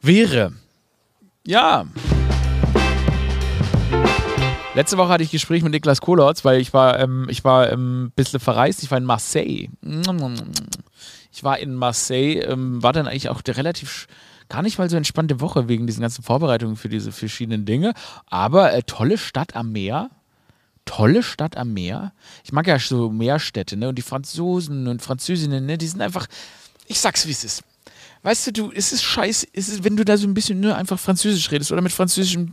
wäre. 0.00 0.52
Ja. 1.46 1.86
Letzte 4.74 4.96
Woche 4.96 5.10
hatte 5.10 5.22
ich 5.22 5.30
Gespräch 5.30 5.62
mit 5.62 5.72
Niklas 5.72 6.00
Kohlotz, 6.00 6.44
weil 6.44 6.60
ich 6.60 6.72
war, 6.72 6.98
ähm, 6.98 7.26
ich 7.28 7.44
war 7.44 7.70
ähm, 7.70 8.04
ein 8.04 8.10
bisschen 8.12 8.40
verreist. 8.40 8.82
Ich 8.82 8.90
war 8.90 8.98
in 8.98 9.04
Marseille. 9.04 9.68
Ich 11.30 11.44
war 11.44 11.58
in 11.58 11.74
Marseille, 11.74 12.40
ähm, 12.40 12.82
war 12.82 12.92
dann 12.92 13.06
eigentlich 13.06 13.28
auch 13.28 13.42
relativ 13.46 14.06
gar 14.48 14.62
nicht 14.62 14.78
mal 14.78 14.88
so 14.88 14.96
entspannte 14.96 15.40
Woche 15.40 15.68
wegen 15.68 15.86
diesen 15.86 16.02
ganzen 16.02 16.22
Vorbereitungen 16.22 16.76
für 16.76 16.88
diese 16.88 17.12
verschiedenen 17.12 17.64
Dinge. 17.64 17.92
Aber 18.26 18.72
äh, 18.72 18.82
tolle 18.82 19.18
Stadt 19.18 19.56
am 19.56 19.72
Meer. 19.72 20.10
Tolle 20.84 21.22
Stadt 21.22 21.56
am 21.56 21.74
Meer. 21.74 22.12
Ich 22.44 22.52
mag 22.52 22.66
ja 22.66 22.78
so 22.78 23.10
Meerstädte, 23.10 23.76
ne? 23.76 23.88
Und 23.88 23.96
die 23.96 24.02
Franzosen 24.02 24.88
und 24.88 25.00
Französinnen, 25.00 25.64
ne? 25.64 25.78
Die 25.78 25.86
sind 25.86 26.00
einfach, 26.00 26.26
ich 26.86 26.98
sag's 26.98 27.26
wie 27.26 27.30
es 27.30 27.44
ist 27.44 27.62
weißt 28.22 28.48
du, 28.48 28.52
du, 28.52 28.72
es 28.72 28.92
ist 28.92 29.02
scheiße, 29.02 29.48
es 29.52 29.68
ist, 29.68 29.84
wenn 29.84 29.96
du 29.96 30.04
da 30.04 30.16
so 30.16 30.26
ein 30.26 30.34
bisschen 30.34 30.60
nur 30.60 30.76
einfach 30.76 30.98
Französisch 30.98 31.50
redest 31.50 31.72
oder 31.72 31.82
mit 31.82 31.92
französischem 31.92 32.52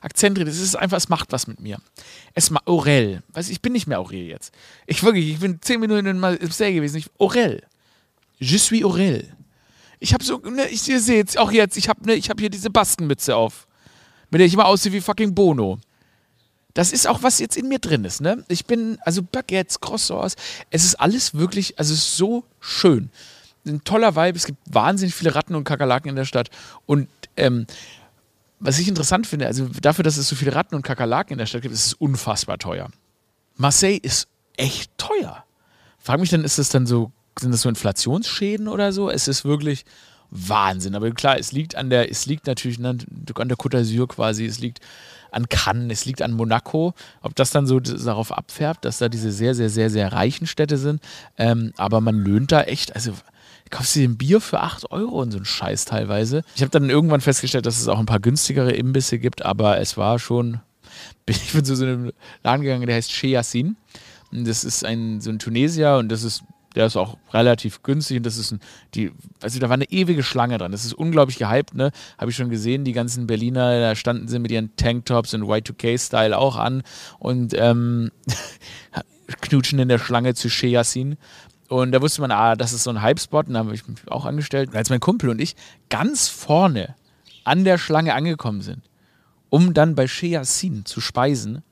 Akzent 0.00 0.38
redest, 0.38 0.58
es 0.58 0.64
ist 0.64 0.76
einfach, 0.76 0.96
es 0.96 1.08
macht 1.08 1.32
was 1.32 1.46
mit 1.46 1.60
mir. 1.60 1.78
Es 2.34 2.50
macht 2.50 2.66
Aurel. 2.66 3.22
Weißt 3.32 3.48
du, 3.48 3.52
ich 3.52 3.60
bin 3.60 3.72
nicht 3.72 3.86
mehr 3.86 4.00
Aurel 4.00 4.26
jetzt. 4.26 4.52
Ich 4.86 5.02
wirklich, 5.02 5.28
ich 5.28 5.38
bin 5.40 5.60
zehn 5.60 5.80
Minuten 5.80 6.06
in 6.06 6.18
Marseille 6.18 6.72
gewesen. 6.72 6.96
Ich, 6.96 7.10
Aurel. 7.18 7.62
Je 8.38 8.56
suis 8.56 8.82
Aurel. 8.82 9.28
Ich 9.98 10.14
habe 10.14 10.24
so, 10.24 10.38
ne, 10.38 10.68
ich, 10.68 10.88
ihr 10.88 11.00
seht 11.00 11.36
auch 11.36 11.52
jetzt, 11.52 11.76
ich 11.76 11.90
habe 11.90 12.06
ne, 12.06 12.18
hab 12.18 12.40
hier 12.40 12.48
diese 12.48 12.70
Baskenmütze 12.70 13.36
auf. 13.36 13.66
Mit 14.30 14.40
der 14.40 14.46
ich 14.46 14.54
immer 14.54 14.66
aussehe 14.66 14.92
wie 14.92 15.00
fucking 15.02 15.34
Bono. 15.34 15.78
Das 16.72 16.92
ist 16.92 17.06
auch, 17.06 17.22
was 17.22 17.40
jetzt 17.40 17.56
in 17.56 17.68
mir 17.68 17.80
drin 17.80 18.04
ist, 18.04 18.20
ne? 18.20 18.44
Ich 18.48 18.64
bin, 18.64 18.96
also 19.04 19.22
Baguettes, 19.22 19.80
Croissants, 19.80 20.36
es 20.70 20.84
ist 20.84 20.94
alles 20.94 21.34
wirklich, 21.34 21.76
also 21.78 21.92
es 21.92 21.98
ist 21.98 22.16
so 22.16 22.44
schön 22.60 23.10
ein 23.66 23.84
toller 23.84 24.16
Vibe. 24.16 24.36
Es 24.36 24.46
gibt 24.46 24.58
wahnsinnig 24.72 25.14
viele 25.14 25.34
Ratten 25.34 25.54
und 25.54 25.64
Kakerlaken 25.64 26.10
in 26.10 26.16
der 26.16 26.24
Stadt. 26.24 26.50
Und 26.86 27.08
ähm, 27.36 27.66
was 28.58 28.78
ich 28.78 28.88
interessant 28.88 29.26
finde, 29.26 29.46
also 29.46 29.68
dafür, 29.80 30.04
dass 30.04 30.16
es 30.16 30.28
so 30.28 30.36
viele 30.36 30.54
Ratten 30.54 30.74
und 30.74 30.82
Kakerlaken 30.82 31.32
in 31.32 31.38
der 31.38 31.46
Stadt 31.46 31.62
gibt, 31.62 31.74
ist 31.74 31.86
es 31.86 31.94
unfassbar 31.94 32.58
teuer. 32.58 32.90
Marseille 33.56 33.98
ist 34.02 34.28
echt 34.56 34.96
teuer. 34.98 35.44
Frag 35.98 36.20
mich 36.20 36.30
dann, 36.30 36.44
ist 36.44 36.58
es 36.58 36.68
dann 36.68 36.86
so, 36.86 37.12
sind 37.38 37.52
das 37.52 37.62
so 37.62 37.68
Inflationsschäden 37.68 38.68
oder 38.68 38.92
so? 38.92 39.10
Es 39.10 39.28
ist 39.28 39.44
wirklich 39.44 39.84
Wahnsinn. 40.30 40.94
Aber 40.94 41.10
klar, 41.10 41.38
es 41.38 41.52
liegt 41.52 41.74
an 41.74 41.90
der, 41.90 42.10
es 42.10 42.26
liegt 42.26 42.46
natürlich 42.46 42.78
an 42.84 42.98
der 42.98 43.34
Côte 43.34 43.78
d'Azur 43.78 44.08
quasi, 44.08 44.44
es 44.46 44.58
liegt 44.58 44.80
an 45.30 45.48
Cannes, 45.48 45.92
es 45.92 46.04
liegt 46.04 46.22
an 46.22 46.32
Monaco. 46.32 46.94
Ob 47.22 47.34
das 47.36 47.50
dann 47.50 47.66
so 47.66 47.80
darauf 47.80 48.32
abfärbt, 48.32 48.84
dass 48.84 48.98
da 48.98 49.08
diese 49.08 49.32
sehr, 49.32 49.54
sehr, 49.54 49.70
sehr, 49.70 49.90
sehr 49.90 50.12
reichen 50.12 50.46
Städte 50.46 50.76
sind. 50.76 51.02
Ähm, 51.36 51.72
aber 51.76 52.00
man 52.00 52.16
löhnt 52.16 52.52
da 52.52 52.62
echt, 52.62 52.94
also 52.94 53.12
kaufst 53.70 53.96
du 53.96 54.00
dir 54.00 54.08
ein 54.08 54.16
Bier 54.16 54.40
für 54.40 54.60
8 54.60 54.90
Euro 54.90 55.20
und 55.22 55.30
so 55.30 55.38
ein 55.38 55.44
Scheiß 55.44 55.84
teilweise. 55.84 56.42
Ich 56.54 56.62
habe 56.62 56.70
dann 56.70 56.90
irgendwann 56.90 57.20
festgestellt, 57.20 57.66
dass 57.66 57.80
es 57.80 57.88
auch 57.88 57.98
ein 57.98 58.06
paar 58.06 58.20
günstigere 58.20 58.72
Imbisse 58.72 59.18
gibt, 59.18 59.44
aber 59.44 59.78
es 59.80 59.96
war 59.96 60.18
schon. 60.18 60.60
Ich 61.26 61.52
bin 61.52 61.64
zu 61.64 61.76
so 61.76 61.84
einem 61.84 62.10
Laden 62.42 62.62
gegangen, 62.62 62.86
der 62.86 62.96
heißt 62.96 63.12
Sheyasin. 63.12 63.76
Das 64.32 64.64
ist 64.64 64.84
ein 64.84 65.20
so 65.20 65.30
ein 65.30 65.38
Tunesier 65.38 65.96
und 65.98 66.08
das 66.08 66.24
ist 66.24 66.42
der 66.74 66.86
ist 66.86 66.96
auch 66.96 67.16
relativ 67.32 67.82
günstig 67.82 68.18
und 68.18 68.26
das 68.26 68.36
ist 68.36 68.52
ein, 68.52 68.60
die, 68.94 69.10
also 69.42 69.58
da 69.58 69.68
war 69.68 69.74
eine 69.74 69.90
ewige 69.90 70.22
Schlange 70.22 70.58
dran. 70.58 70.72
Das 70.72 70.84
ist 70.84 70.94
unglaublich 70.94 71.38
gehypt, 71.38 71.74
ne? 71.74 71.90
Habe 72.16 72.30
ich 72.30 72.36
schon 72.36 72.48
gesehen, 72.48 72.84
die 72.84 72.92
ganzen 72.92 73.26
Berliner, 73.26 73.80
da 73.80 73.96
standen 73.96 74.28
sie 74.28 74.38
mit 74.38 74.52
ihren 74.52 74.74
Tanktops 74.76 75.34
und 75.34 75.42
Y2K-Style 75.42 76.36
auch 76.36 76.56
an 76.56 76.82
und 77.18 77.54
ähm, 77.56 78.12
knutschen 79.40 79.78
in 79.78 79.88
der 79.88 79.98
Schlange 79.98 80.34
zu 80.34 80.48
Sheyasin. 80.48 81.16
Und 81.70 81.92
da 81.92 82.02
wusste 82.02 82.20
man, 82.20 82.32
ah, 82.32 82.56
das 82.56 82.72
ist 82.72 82.82
so 82.82 82.90
ein 82.90 83.00
Hype-Spot. 83.00 83.44
Und 83.46 83.52
da 83.52 83.60
habe 83.60 83.72
ich 83.72 83.86
mich 83.86 84.00
auch 84.10 84.24
angestellt. 84.24 84.70
Und 84.70 84.76
als 84.76 84.90
mein 84.90 84.98
Kumpel 84.98 85.30
und 85.30 85.40
ich 85.40 85.54
ganz 85.88 86.26
vorne 86.26 86.96
an 87.44 87.62
der 87.62 87.78
Schlange 87.78 88.12
angekommen 88.12 88.60
sind, 88.60 88.82
um 89.50 89.72
dann 89.72 89.94
bei 89.94 90.08
Sheasin 90.08 90.84
zu 90.84 91.00
speisen, 91.00 91.62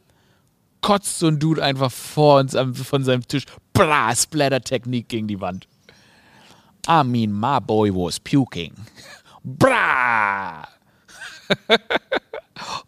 kotzt 0.83 1.19
so 1.19 1.27
ein 1.27 1.41
Dude 1.41 1.65
einfach 1.65 1.91
vor 1.91 2.39
uns 2.39 2.57
von 2.85 3.03
seinem 3.03 3.27
Tisch. 3.27 3.45
Bla, 3.73 4.15
Splatter-Technik 4.15 5.09
gegen 5.09 5.27
die 5.27 5.41
Wand. 5.41 5.67
I 6.89 7.03
mean, 7.03 7.33
my 7.33 7.59
boy 7.61 7.93
was 7.93 8.21
puking. 8.21 8.75
Bra! 9.43 10.69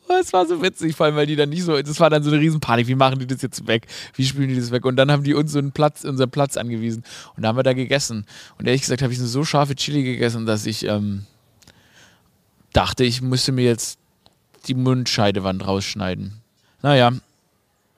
Oh, 0.08 0.14
es 0.20 0.32
war 0.32 0.46
so 0.46 0.62
witzig, 0.62 0.96
vor 0.96 1.06
allem, 1.06 1.16
weil 1.16 1.26
die 1.26 1.36
dann 1.36 1.48
nicht 1.48 1.62
so, 1.62 1.80
das 1.80 2.00
war 2.00 2.10
dann 2.10 2.22
so 2.22 2.30
eine 2.30 2.40
Riesenpanik, 2.40 2.86
wie 2.86 2.94
machen 2.94 3.18
die 3.18 3.26
das 3.26 3.42
jetzt 3.42 3.66
weg? 3.66 3.86
Wie 4.14 4.24
spielen 4.24 4.48
die 4.48 4.56
das 4.56 4.70
weg? 4.70 4.84
Und 4.84 4.96
dann 4.96 5.10
haben 5.10 5.22
die 5.22 5.34
uns 5.34 5.52
so 5.52 5.58
einen 5.58 5.72
Platz, 5.72 6.04
unseren 6.04 6.30
Platz 6.30 6.56
angewiesen. 6.56 7.04
Und 7.36 7.42
da 7.42 7.48
haben 7.48 7.56
wir 7.56 7.62
da 7.62 7.72
gegessen. 7.72 8.26
Und 8.58 8.66
ehrlich 8.66 8.82
gesagt 8.82 9.02
habe 9.02 9.12
ich 9.12 9.18
so 9.18 9.44
scharfe 9.44 9.74
Chili 9.74 10.02
gegessen, 10.02 10.46
dass 10.46 10.66
ich 10.66 10.84
ähm, 10.86 11.26
dachte, 12.72 13.04
ich 13.04 13.22
müsste 13.22 13.52
mir 13.52 13.64
jetzt 13.64 13.98
die 14.66 14.74
Mundscheidewand 14.74 15.66
rausschneiden. 15.66 16.40
Naja, 16.82 17.12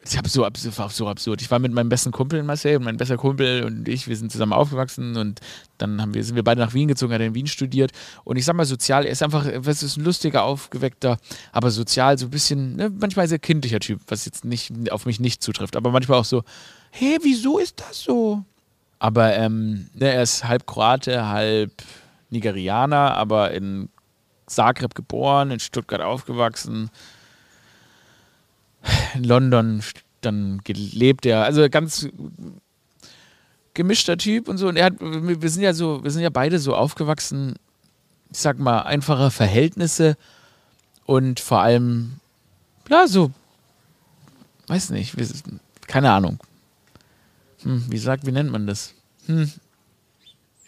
ich 0.04 0.18
habe 0.18 0.28
so 0.28 0.44
absurd, 0.44 0.78
war 0.78 0.90
so 0.90 1.08
absurd. 1.08 1.42
Ich 1.42 1.50
war 1.50 1.58
mit 1.58 1.72
meinem 1.72 1.88
besten 1.88 2.10
Kumpel 2.10 2.40
in 2.40 2.46
Marseille 2.46 2.76
und 2.76 2.84
mein 2.84 2.96
bester 2.96 3.16
Kumpel 3.16 3.64
und 3.64 3.88
ich, 3.88 4.08
wir 4.08 4.16
sind 4.16 4.32
zusammen 4.32 4.52
aufgewachsen 4.52 5.16
und 5.16 5.40
dann 5.78 6.00
haben 6.02 6.12
wir, 6.12 6.24
sind 6.24 6.34
wir 6.34 6.42
beide 6.42 6.60
nach 6.60 6.74
Wien 6.74 6.88
gezogen, 6.88 7.12
hat 7.12 7.20
in 7.20 7.34
Wien 7.34 7.46
studiert. 7.46 7.92
Und 8.24 8.36
ich 8.36 8.44
sag 8.44 8.56
mal, 8.56 8.64
sozial, 8.64 9.04
er 9.04 9.12
ist 9.12 9.22
einfach, 9.22 9.46
was 9.56 9.82
ist 9.82 9.96
ein 9.96 10.04
lustiger, 10.04 10.42
aufgeweckter, 10.42 11.18
aber 11.52 11.70
sozial 11.70 12.18
so 12.18 12.26
ein 12.26 12.30
bisschen, 12.30 12.76
ne, 12.76 12.90
manchmal 12.90 13.28
sehr 13.28 13.38
kindlicher 13.38 13.78
Typ, 13.78 14.00
was 14.08 14.24
jetzt 14.24 14.44
nicht 14.44 14.90
auf 14.90 15.06
mich 15.06 15.20
nicht 15.20 15.42
zutrifft, 15.42 15.76
aber 15.76 15.90
manchmal 15.90 16.18
auch 16.18 16.24
so, 16.24 16.42
hey, 16.90 17.18
wieso 17.22 17.58
ist 17.58 17.80
das 17.80 18.00
so? 18.00 18.44
Aber 18.98 19.36
ähm, 19.36 19.88
ne, 19.94 20.12
er 20.12 20.22
ist 20.22 20.44
halb 20.44 20.66
Kroate, 20.66 21.28
halb 21.28 21.72
Nigerianer, 22.30 23.14
aber 23.14 23.52
in 23.52 23.88
Zagreb 24.46 24.94
geboren, 24.96 25.52
in 25.52 25.60
Stuttgart 25.60 26.00
aufgewachsen 26.00 26.90
in 29.14 29.24
London 29.24 29.82
dann 30.20 30.60
gelebt, 30.64 31.26
er. 31.26 31.44
Also 31.44 31.68
ganz 31.68 32.08
gemischter 33.74 34.16
Typ 34.16 34.48
und 34.48 34.58
so. 34.58 34.68
Und 34.68 34.76
er 34.76 34.86
hat, 34.86 34.94
wir 35.00 35.50
sind 35.50 35.62
ja 35.62 35.74
so, 35.74 36.02
wir 36.02 36.10
sind 36.10 36.22
ja 36.22 36.30
beide 36.30 36.58
so 36.58 36.74
aufgewachsen, 36.74 37.54
ich 38.30 38.38
sag 38.38 38.58
mal, 38.58 38.80
einfache 38.80 39.30
Verhältnisse 39.30 40.16
und 41.04 41.40
vor 41.40 41.60
allem, 41.60 42.20
ja, 42.88 43.06
so, 43.06 43.30
weiß 44.68 44.90
nicht, 44.90 45.14
keine 45.86 46.10
Ahnung. 46.10 46.38
Hm, 47.62 47.84
wie 47.88 47.98
sagt, 47.98 48.26
wie 48.26 48.32
nennt 48.32 48.50
man 48.50 48.66
das? 48.66 48.94
Hm. 49.26 49.50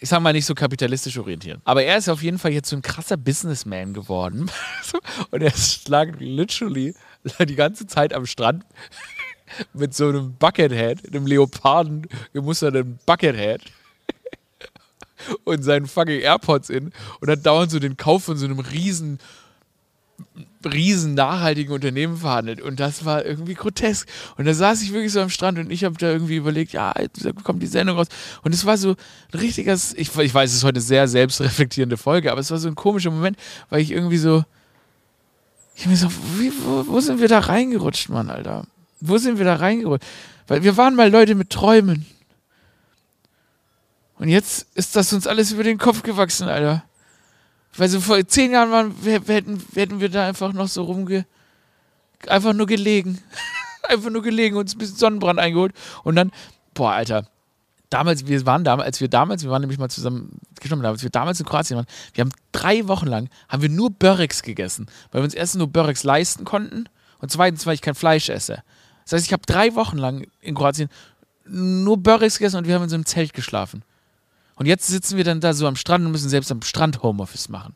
Ich 0.00 0.10
sag 0.10 0.20
mal 0.20 0.34
nicht 0.34 0.44
so 0.44 0.54
kapitalistisch 0.54 1.16
orientiert. 1.16 1.60
Aber 1.64 1.82
er 1.82 1.96
ist 1.96 2.10
auf 2.10 2.22
jeden 2.22 2.38
Fall 2.38 2.52
jetzt 2.52 2.68
so 2.68 2.76
ein 2.76 2.82
krasser 2.82 3.16
Businessman 3.16 3.94
geworden. 3.94 4.50
und 5.30 5.42
er 5.42 5.52
lag 5.88 6.08
literally 6.18 6.94
die 7.46 7.56
ganze 7.56 7.86
Zeit 7.86 8.12
am 8.12 8.26
Strand 8.26 8.64
mit 9.72 9.94
so 9.94 10.08
einem 10.08 10.34
Buckethead, 10.34 11.08
einem 11.08 11.26
Leoparden 11.26 12.06
gemusterten 12.32 12.98
Buckethead 13.06 13.60
und 15.44 15.62
seinen 15.62 15.86
fucking 15.86 16.20
AirPods 16.20 16.70
in 16.70 16.92
und 17.20 17.30
hat 17.30 17.44
dauernd 17.44 17.70
so 17.70 17.78
den 17.78 17.96
Kauf 17.96 18.24
von 18.24 18.36
so 18.36 18.44
einem 18.44 18.58
riesen 18.58 19.18
riesen 20.64 21.14
nachhaltigen 21.14 21.72
Unternehmen 21.72 22.16
verhandelt. 22.16 22.60
Und 22.60 22.80
das 22.80 23.04
war 23.04 23.24
irgendwie 23.24 23.54
grotesk. 23.54 24.08
Und 24.36 24.46
da 24.46 24.54
saß 24.54 24.82
ich 24.82 24.92
wirklich 24.92 25.12
so 25.12 25.20
am 25.20 25.28
Strand 25.28 25.58
und 25.58 25.70
ich 25.70 25.84
habe 25.84 25.96
da 25.98 26.10
irgendwie 26.10 26.36
überlegt, 26.36 26.72
ja, 26.72 26.94
jetzt 26.98 27.26
kommt 27.42 27.62
die 27.62 27.66
Sendung 27.66 27.96
raus. 27.96 28.06
Und 28.42 28.54
es 28.54 28.64
war 28.64 28.78
so 28.78 28.90
ein 29.32 29.38
richtiges, 29.38 29.92
ich, 29.94 30.16
ich 30.16 30.34
weiß, 30.34 30.50
es 30.50 30.58
ist 30.58 30.64
heute 30.64 30.76
eine 30.76 30.82
sehr 30.82 31.08
selbstreflektierende 31.08 31.96
Folge, 31.96 32.32
aber 32.32 32.40
es 32.40 32.50
war 32.50 32.58
so 32.58 32.68
ein 32.68 32.74
komischer 32.74 33.10
Moment, 33.10 33.36
weil 33.68 33.80
ich 33.80 33.90
irgendwie 33.90 34.18
so 34.18 34.44
ich 35.74 35.86
mir 35.86 35.96
so, 35.96 36.08
wie, 36.38 36.52
wo, 36.64 36.86
wo 36.86 37.00
sind 37.00 37.20
wir 37.20 37.28
da 37.28 37.40
reingerutscht, 37.40 38.08
Mann, 38.08 38.30
Alter? 38.30 38.66
Wo 39.00 39.18
sind 39.18 39.38
wir 39.38 39.44
da 39.44 39.56
reingerutscht? 39.56 40.06
Weil 40.46 40.62
wir 40.62 40.76
waren 40.76 40.94
mal 40.94 41.10
Leute 41.10 41.34
mit 41.34 41.50
Träumen. 41.50 42.06
Und 44.18 44.28
jetzt 44.28 44.66
ist 44.74 44.94
das 44.94 45.12
uns 45.12 45.26
alles 45.26 45.52
über 45.52 45.64
den 45.64 45.78
Kopf 45.78 46.02
gewachsen, 46.02 46.48
Alter. 46.48 46.84
Weil 47.76 47.88
so 47.88 48.00
vor 48.00 48.24
zehn 48.26 48.52
Jahren 48.52 48.70
waren, 48.70 49.04
wir, 49.04 49.26
wir 49.26 49.34
hätten, 49.34 49.62
hätten 49.74 50.00
wir 50.00 50.08
da 50.08 50.28
einfach 50.28 50.52
noch 50.52 50.68
so 50.68 50.84
rumge. 50.84 51.26
Einfach 52.28 52.52
nur 52.52 52.66
gelegen. 52.66 53.20
einfach 53.88 54.10
nur 54.10 54.22
gelegen, 54.22 54.56
uns 54.56 54.74
ein 54.74 54.78
bisschen 54.78 54.96
Sonnenbrand 54.96 55.40
eingeholt. 55.40 55.74
Und 56.04 56.14
dann, 56.16 56.30
boah, 56.72 56.92
Alter, 56.92 57.26
damals, 57.90 58.26
wir 58.26 58.44
waren 58.46 58.64
damals, 58.64 58.86
als 58.86 59.00
wir 59.00 59.08
damals, 59.08 59.42
wir 59.42 59.50
waren 59.50 59.60
nämlich 59.60 59.78
mal 59.78 59.88
zusammen, 59.88 60.40
als 60.82 61.02
wir 61.02 61.10
damals 61.10 61.40
in 61.40 61.46
Kroatien 61.46 61.76
waren, 61.76 61.86
wir 62.12 62.22
haben 62.22 62.32
drei 62.52 62.88
Wochen 62.88 63.06
lang, 63.06 63.28
haben 63.48 63.62
wir 63.62 63.68
nur 63.68 63.90
Börrex 63.90 64.42
gegessen, 64.42 64.86
weil 65.10 65.20
wir 65.20 65.24
uns 65.24 65.34
erstens 65.34 65.58
nur 65.58 65.68
Börrex 65.68 66.04
leisten 66.04 66.44
konnten 66.44 66.88
und 67.18 67.30
zweitens, 67.30 67.66
weil 67.66 67.74
ich 67.74 67.82
kein 67.82 67.94
Fleisch 67.94 68.28
esse. 68.28 68.62
Das 69.04 69.12
heißt, 69.12 69.26
ich 69.26 69.32
habe 69.32 69.42
drei 69.46 69.74
Wochen 69.74 69.98
lang 69.98 70.26
in 70.40 70.54
Kroatien 70.54 70.88
nur 71.46 71.98
Börrex 71.98 72.38
gegessen 72.38 72.56
und 72.56 72.66
wir 72.66 72.74
haben 72.74 72.84
in 72.84 72.88
so 72.88 72.94
einem 72.94 73.06
Zelt 73.06 73.34
geschlafen. 73.34 73.84
Und 74.56 74.66
jetzt 74.66 74.86
sitzen 74.86 75.16
wir 75.16 75.24
dann 75.24 75.40
da 75.40 75.52
so 75.52 75.66
am 75.66 75.76
Strand 75.76 76.04
und 76.04 76.12
müssen 76.12 76.28
selbst 76.28 76.50
am 76.52 76.62
Strand 76.62 77.02
Homeoffice 77.02 77.48
machen. 77.48 77.74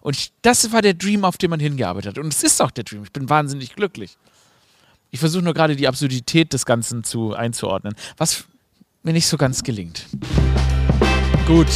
Und 0.00 0.16
ich, 0.16 0.32
das 0.42 0.72
war 0.72 0.82
der 0.82 0.94
Dream, 0.94 1.24
auf 1.24 1.38
den 1.38 1.50
man 1.50 1.60
hingearbeitet 1.60 2.16
hat. 2.16 2.24
Und 2.24 2.34
es 2.34 2.42
ist 2.42 2.60
auch 2.60 2.72
der 2.72 2.84
Dream. 2.84 3.04
Ich 3.04 3.12
bin 3.12 3.28
wahnsinnig 3.28 3.76
glücklich. 3.76 4.18
Ich 5.10 5.20
versuche 5.20 5.44
nur 5.44 5.54
gerade 5.54 5.76
die 5.76 5.86
Absurdität 5.86 6.52
des 6.52 6.66
Ganzen 6.66 7.04
zu 7.04 7.34
einzuordnen. 7.34 7.94
Was 8.16 8.46
mir 9.02 9.12
nicht 9.12 9.26
so 9.26 9.36
ganz 9.36 9.62
gelingt. 9.62 10.06
Gut. 11.46 11.68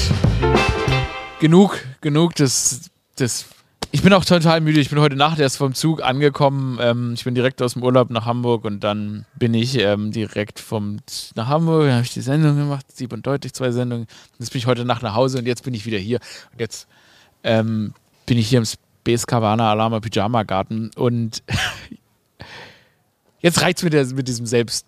Genug, 1.40 1.78
genug 2.00 2.35
des, 2.35 2.90
des. 3.18 3.47
Ich 3.90 4.02
bin 4.02 4.12
auch 4.12 4.25
total 4.25 4.61
müde. 4.61 4.80
Ich 4.80 4.90
bin 4.90 5.00
heute 5.00 5.16
Nacht 5.16 5.38
erst 5.38 5.56
vom 5.56 5.75
Zug 5.75 6.02
angekommen. 6.02 6.78
Ähm, 6.80 7.14
ich 7.14 7.25
bin 7.25 7.35
direkt 7.35 7.61
aus 7.62 7.75
dem 7.75 7.83
Urlaub 7.83 8.11
nach 8.11 8.26
Hamburg 8.26 8.64
und 8.64 8.80
dann 8.80 9.26
bin 9.38 9.54
ich 9.54 9.78
ähm, 9.78 10.12
direkt 10.12 10.61
vom 10.61 10.99
nach 11.35 11.49
Hamburg. 11.49 11.87
Da 11.87 11.95
habe 11.95 12.04
ich 12.04 12.12
die 12.12 12.21
Sendung 12.21 12.56
gemacht, 12.56 12.87
sieb 12.92 13.12
und 13.12 13.26
deutlich 13.26 13.52
zwei 13.52 13.71
Sendungen. 13.71 14.06
Jetzt 14.38 14.52
bin 14.52 14.59
ich 14.59 14.66
heute 14.66 14.85
Nacht 14.85 15.02
nach 15.02 15.14
Hause 15.14 15.38
und 15.38 15.47
jetzt 15.47 15.64
bin 15.64 15.75
ich 15.75 15.85
wieder 15.85 15.99
hier. 15.99 16.21
Und 16.52 16.61
jetzt 16.61 16.87
ähm, 17.42 17.92
bin 18.26 18.38
ich 18.38 18.49
hier 18.49 18.59
im 18.59 18.66
Space 18.66 19.26
Cabana 19.26 19.71
Alama 19.71 20.00
Pyjama 20.00 20.42
Garten 20.45 20.90
und 20.97 21.42
jetzt 23.40 23.62
reizt 23.62 23.83
mir 23.85 24.04
mit 24.14 24.28
diesem 24.28 24.47
Selbst 24.47 24.87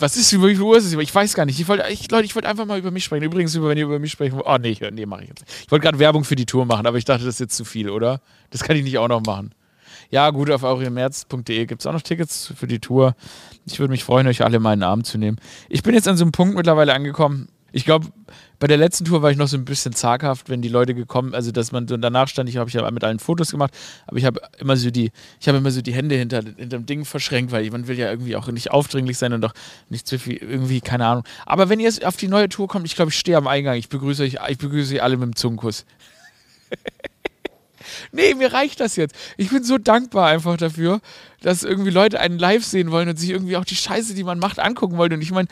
was 0.00 0.16
ist, 0.16 0.32
wie 0.32 0.54
viel 0.54 0.62
Uhr 0.62 0.76
ist 0.76 0.86
es? 0.86 0.92
Ich 0.94 1.14
weiß 1.14 1.34
gar 1.34 1.46
nicht. 1.46 1.60
Ich 1.60 1.68
wollte, 1.68 1.84
ich, 1.90 2.10
Leute, 2.10 2.24
ich 2.24 2.34
wollte 2.34 2.48
einfach 2.48 2.66
mal 2.66 2.78
über 2.78 2.90
mich 2.90 3.04
sprechen. 3.04 3.24
Übrigens, 3.24 3.60
wenn 3.60 3.76
ihr 3.76 3.84
über 3.84 3.98
mich 3.98 4.12
sprechen 4.12 4.36
wollt. 4.36 4.46
Oh, 4.46 4.58
nee, 4.58 4.76
nee, 4.92 5.06
mache 5.06 5.22
ich 5.22 5.28
jetzt 5.28 5.40
nicht. 5.40 5.64
Ich 5.66 5.70
wollte 5.70 5.84
gerade 5.84 5.98
Werbung 5.98 6.24
für 6.24 6.36
die 6.36 6.46
Tour 6.46 6.64
machen, 6.66 6.86
aber 6.86 6.98
ich 6.98 7.04
dachte, 7.04 7.24
das 7.24 7.34
ist 7.34 7.40
jetzt 7.40 7.56
zu 7.56 7.64
viel, 7.64 7.90
oder? 7.90 8.20
Das 8.50 8.62
kann 8.62 8.76
ich 8.76 8.84
nicht 8.84 8.98
auch 8.98 9.08
noch 9.08 9.22
machen. 9.22 9.54
Ja, 10.10 10.30
gut, 10.30 10.50
auf 10.50 10.64
auriemärz.de 10.64 11.66
gibt 11.66 11.82
es 11.82 11.86
auch 11.86 11.92
noch 11.92 12.02
Tickets 12.02 12.52
für 12.56 12.66
die 12.66 12.80
Tour. 12.80 13.14
Ich 13.64 13.78
würde 13.78 13.92
mich 13.92 14.02
freuen, 14.02 14.26
euch 14.26 14.42
alle 14.42 14.56
in 14.56 14.62
meinen 14.62 14.82
Arm 14.82 15.04
zu 15.04 15.18
nehmen. 15.18 15.38
Ich 15.68 15.82
bin 15.82 15.94
jetzt 15.94 16.08
an 16.08 16.16
so 16.16 16.24
einem 16.24 16.32
Punkt 16.32 16.56
mittlerweile 16.56 16.94
angekommen. 16.94 17.48
Ich 17.72 17.84
glaube, 17.84 18.08
bei 18.58 18.66
der 18.66 18.76
letzten 18.76 19.04
Tour 19.04 19.22
war 19.22 19.30
ich 19.30 19.36
noch 19.36 19.48
so 19.48 19.56
ein 19.56 19.64
bisschen 19.64 19.92
zaghaft, 19.94 20.48
wenn 20.48 20.60
die 20.62 20.68
Leute 20.68 20.94
gekommen, 20.94 21.34
also 21.34 21.50
dass 21.50 21.72
man 21.72 21.88
so 21.88 21.96
danach 21.96 22.28
stand, 22.28 22.48
ich 22.48 22.56
habe 22.56 22.68
ich 22.68 22.76
hab 22.76 22.92
mit 22.92 23.04
allen 23.04 23.18
Fotos 23.18 23.50
gemacht, 23.50 23.72
aber 24.06 24.18
ich 24.18 24.24
habe 24.24 24.40
immer 24.58 24.76
so 24.76 24.90
die, 24.90 25.10
ich 25.40 25.48
habe 25.48 25.58
immer 25.58 25.70
so 25.70 25.80
die 25.80 25.92
Hände 25.92 26.14
hinter, 26.14 26.42
dem 26.42 26.86
Ding 26.86 27.04
verschränkt, 27.04 27.52
weil 27.52 27.68
man 27.70 27.86
will 27.88 27.98
ja 27.98 28.10
irgendwie 28.10 28.36
auch 28.36 28.48
nicht 28.48 28.70
aufdringlich 28.70 29.18
sein 29.18 29.32
und 29.32 29.44
auch 29.44 29.54
nicht 29.88 30.06
zu 30.06 30.18
viel, 30.18 30.36
irgendwie, 30.36 30.80
keine 30.80 31.06
Ahnung. 31.06 31.24
Aber 31.46 31.68
wenn 31.68 31.80
ihr 31.80 31.90
auf 32.04 32.16
die 32.16 32.28
neue 32.28 32.48
Tour 32.48 32.68
kommt, 32.68 32.86
ich 32.86 32.96
glaube, 32.96 33.10
ich 33.10 33.18
stehe 33.18 33.36
am 33.36 33.46
Eingang, 33.46 33.76
ich 33.76 33.88
begrüße 33.88 34.22
euch, 34.22 34.38
ich 34.48 34.58
begrüße 34.58 34.94
euch 34.94 35.02
alle 35.02 35.16
mit 35.16 35.24
dem 35.24 35.36
Zungenkuss. 35.36 35.86
nee, 38.12 38.34
mir 38.34 38.52
reicht 38.52 38.80
das 38.80 38.96
jetzt. 38.96 39.14
Ich 39.36 39.50
bin 39.50 39.64
so 39.64 39.78
dankbar 39.78 40.28
einfach 40.28 40.56
dafür, 40.56 41.00
dass 41.40 41.62
irgendwie 41.62 41.90
Leute 41.90 42.20
einen 42.20 42.38
live 42.38 42.64
sehen 42.64 42.90
wollen 42.90 43.08
und 43.08 43.18
sich 43.18 43.30
irgendwie 43.30 43.56
auch 43.56 43.64
die 43.64 43.76
Scheiße, 43.76 44.14
die 44.14 44.24
man 44.24 44.38
macht, 44.38 44.58
angucken 44.58 44.98
wollen. 44.98 45.12
Und 45.12 45.22
ich 45.22 45.30
meine, 45.30 45.48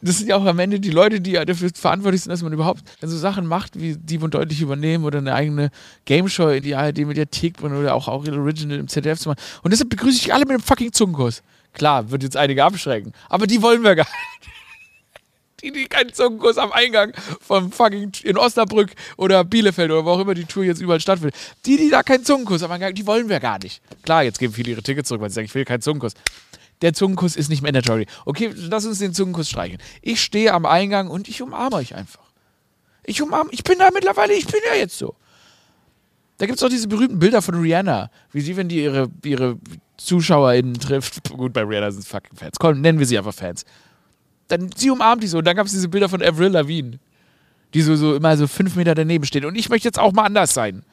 das 0.00 0.18
sind 0.18 0.28
ja 0.28 0.36
auch 0.36 0.44
am 0.44 0.58
Ende 0.58 0.78
die 0.78 0.90
Leute, 0.90 1.20
die 1.20 1.32
ja 1.32 1.44
dafür 1.44 1.70
verantwortlich 1.74 2.22
sind, 2.22 2.30
dass 2.30 2.42
man 2.42 2.52
überhaupt 2.52 2.82
so 3.00 3.16
Sachen 3.16 3.46
macht, 3.46 3.80
wie 3.80 3.96
die 3.96 4.18
und 4.18 4.34
deutlich 4.34 4.60
übernehmen 4.60 5.04
oder 5.04 5.18
eine 5.18 5.34
eigene 5.34 5.70
Gameshow 6.04 6.48
in 6.50 6.62
die 6.62 6.74
ARD-Mediathek 6.74 7.56
bringen 7.56 7.76
oder 7.76 7.94
auch 7.94 8.06
auch 8.06 8.26
Original 8.26 8.78
im 8.78 8.88
ZDF 8.88 9.18
zu 9.18 9.28
machen. 9.30 9.40
Und 9.62 9.72
deshalb 9.72 9.90
begrüße 9.90 10.18
ich 10.18 10.32
alle 10.32 10.44
mit 10.44 10.50
einem 10.50 10.60
fucking 10.60 10.92
Zungenkuss. 10.92 11.42
Klar, 11.72 12.10
wird 12.10 12.22
jetzt 12.22 12.36
einige 12.36 12.64
abschrecken, 12.64 13.12
aber 13.28 13.46
die 13.46 13.60
wollen 13.60 13.82
wir 13.82 13.94
gar 13.94 14.06
nicht. 14.06 14.52
Die, 15.60 15.72
die 15.72 15.86
keinen 15.86 16.12
Zungenkuss 16.12 16.56
am 16.56 16.70
Eingang 16.70 17.12
vom 17.40 17.72
fucking 17.72 18.12
in 18.22 18.38
Osnabrück 18.38 18.92
oder 19.16 19.42
Bielefeld 19.42 19.90
oder 19.90 20.04
wo 20.04 20.10
auch 20.10 20.20
immer 20.20 20.34
die 20.34 20.44
Tour 20.44 20.62
jetzt 20.62 20.80
überall 20.80 21.00
stattfindet. 21.00 21.34
Die, 21.66 21.76
die 21.76 21.90
da 21.90 22.04
keinen 22.04 22.24
Zungenkuss 22.24 22.62
am 22.62 22.70
Eingang, 22.70 22.94
die 22.94 23.04
wollen 23.08 23.28
wir 23.28 23.40
gar 23.40 23.58
nicht. 23.60 23.82
Klar, 24.04 24.22
jetzt 24.22 24.38
geben 24.38 24.52
viele 24.52 24.70
ihre 24.70 24.84
Tickets 24.84 25.08
zurück, 25.08 25.20
weil 25.20 25.30
sie 25.30 25.34
sagen, 25.34 25.46
ich 25.46 25.54
will 25.56 25.64
keinen 25.64 25.82
Zungenkuss 25.82 26.14
der 26.82 26.92
Zungenkuss 26.92 27.36
ist 27.36 27.48
nicht 27.48 27.62
mandatory. 27.62 28.06
Okay, 28.24 28.52
lass 28.54 28.86
uns 28.86 28.98
den 28.98 29.14
Zungenkuss 29.14 29.48
streichen. 29.48 29.78
Ich 30.02 30.22
stehe 30.22 30.52
am 30.52 30.66
Eingang 30.66 31.08
und 31.08 31.28
ich 31.28 31.42
umarme 31.42 31.76
euch 31.76 31.94
einfach. 31.94 32.22
Ich 33.04 33.22
umarme, 33.22 33.50
ich 33.52 33.64
bin 33.64 33.78
da 33.78 33.88
mittlerweile, 33.92 34.34
ich 34.34 34.46
bin 34.46 34.60
ja 34.70 34.78
jetzt 34.78 34.98
so. 34.98 35.14
Da 36.38 36.46
gibt 36.46 36.58
es 36.58 36.64
auch 36.64 36.68
diese 36.68 36.86
berühmten 36.86 37.18
Bilder 37.18 37.42
von 37.42 37.56
Rihanna, 37.56 38.10
wie 38.32 38.40
sie, 38.40 38.56
wenn 38.56 38.68
die 38.68 38.82
ihre, 38.82 39.10
ihre 39.24 39.58
ZuschauerInnen 39.96 40.74
trifft. 40.74 41.28
Gut, 41.36 41.52
bei 41.52 41.62
Rihanna 41.62 41.90
sind 41.90 42.02
es 42.02 42.08
fucking 42.08 42.36
Fans. 42.36 42.56
Komm, 42.58 42.80
nennen 42.80 42.98
wir 42.98 43.06
sie 43.06 43.18
einfach 43.18 43.34
Fans. 43.34 43.64
Dann 44.46 44.70
sie 44.76 44.90
umarmt 44.90 45.22
die 45.22 45.26
so. 45.26 45.38
Und 45.38 45.46
dann 45.46 45.56
gab 45.56 45.66
es 45.66 45.72
diese 45.72 45.88
Bilder 45.88 46.08
von 46.08 46.22
Avril 46.22 46.48
Lavigne, 46.50 47.00
die 47.74 47.82
so, 47.82 47.96
so 47.96 48.14
immer 48.14 48.36
so 48.36 48.46
fünf 48.46 48.76
Meter 48.76 48.94
daneben 48.94 49.24
steht. 49.24 49.44
Und 49.44 49.56
ich 49.56 49.68
möchte 49.68 49.88
jetzt 49.88 49.98
auch 49.98 50.12
mal 50.12 50.24
anders 50.24 50.54
sein. 50.54 50.84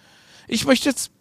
Ich 0.48 0.65
möchte 0.65 0.89
jetzt 0.89 1.12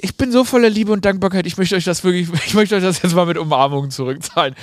ich 0.00 0.16
bin 0.16 0.30
so 0.30 0.44
voller 0.44 0.70
Liebe 0.70 0.92
und 0.92 1.04
Dankbarkeit. 1.04 1.46
Ich 1.46 1.58
möchte 1.58 1.74
euch 1.74 1.84
das 1.84 2.04
wirklich, 2.04 2.28
ich 2.46 2.54
möchte 2.54 2.76
euch 2.76 2.82
das 2.82 3.02
jetzt 3.02 3.14
mal 3.14 3.26
mit 3.26 3.36
Umarmungen 3.36 3.90
zurückzahlen. 3.90 4.54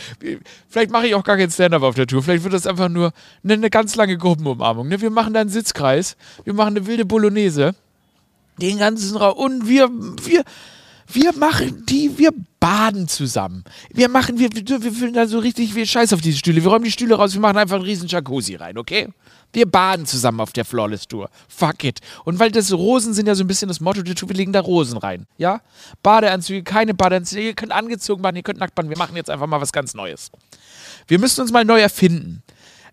Vielleicht 0.70 0.92
mache 0.92 1.08
ich 1.08 1.16
auch 1.16 1.24
gar 1.24 1.38
kein 1.38 1.52
Stand-up 1.52 1.84
auf 1.84 1.96
der 1.96 2.08
Tour. 2.08 2.24
Vielleicht 2.24 2.44
wird 2.44 2.54
das 2.54 2.66
einfach 2.66 2.90
nur 2.90 3.12
eine, 3.44 3.54
eine 3.54 3.70
ganz 3.70 3.96
lange 3.96 4.18
Gruppenumarmung. 4.18 4.88
Ne? 4.88 5.02
Wir 5.02 5.10
machen 5.10 5.34
da 5.34 5.42
einen 5.42 5.50
Sitzkreis. 5.50 6.16
Wir 6.46 6.54
machen 6.54 6.78
eine 6.78 6.88
wilde 6.88 7.06
Bolognese. 7.06 7.76
Den 8.62 8.80
ganzen 8.80 9.18
Raum. 9.18 9.38
Und 9.38 9.68
wir, 9.68 9.90
wir, 10.24 10.44
Wir 11.08 11.34
machen 11.34 11.86
die, 11.86 12.18
wir 12.18 12.32
baden 12.60 13.08
zusammen. 13.08 13.64
Wir 13.92 14.10
machen, 14.10 14.40
wir, 14.40 14.50
wir, 14.52 14.84
wir 14.84 14.92
fühlen 14.92 15.14
da 15.14 15.28
so 15.28 15.40
richtig, 15.40 15.76
wir 15.76 15.86
scheiß 15.86 16.14
auf 16.14 16.22
diese 16.22 16.38
Stühle. 16.40 16.64
Wir 16.64 16.72
räumen 16.72 16.86
die 16.86 16.92
Stühle 16.92 17.16
raus, 17.16 17.34
wir 17.34 17.42
machen 17.42 17.58
einfach 17.58 17.76
einen 17.76 17.86
riesen 17.86 18.08
Jacuzzi 18.08 18.56
rein, 18.56 18.78
okay? 18.78 19.10
Wir 19.56 19.66
baden 19.66 20.06
zusammen 20.06 20.42
auf 20.42 20.52
der 20.52 20.66
Flawless 20.66 21.08
Tour. 21.08 21.30
Fuck 21.48 21.86
it. 21.86 22.00
Und 22.26 22.40
weil 22.40 22.52
das 22.52 22.74
Rosen 22.74 23.14
sind 23.14 23.26
ja 23.26 23.36
so 23.36 23.44
ein 23.46 23.48
bisschen 23.48 23.70
das 23.70 23.80
Motto 23.80 24.02
der 24.02 24.14
Tour, 24.14 24.28
wir 24.28 24.36
legen 24.36 24.52
da 24.52 24.60
Rosen 24.60 24.98
rein. 24.98 25.28
Ja? 25.38 25.62
Badeanzüge, 26.04 26.62
keine 26.62 26.94
Badeanzüge, 26.94 27.42
ihr 27.42 27.54
könnt 27.54 27.72
angezogen 27.72 28.22
machen, 28.22 28.36
ihr 28.36 28.44
könnt 28.44 28.60
nackt 28.60 28.76
baden. 28.76 28.90
Wir 28.90 28.98
machen 28.98 29.16
jetzt 29.16 29.30
einfach 29.30 29.48
mal 29.48 29.62
was 29.62 29.72
ganz 29.72 29.94
Neues. 29.94 30.30
Wir 31.08 31.20
müssen 31.20 31.40
uns 31.40 31.54
mal 31.54 31.64
neu 31.64 31.80
erfinden. 31.80 32.44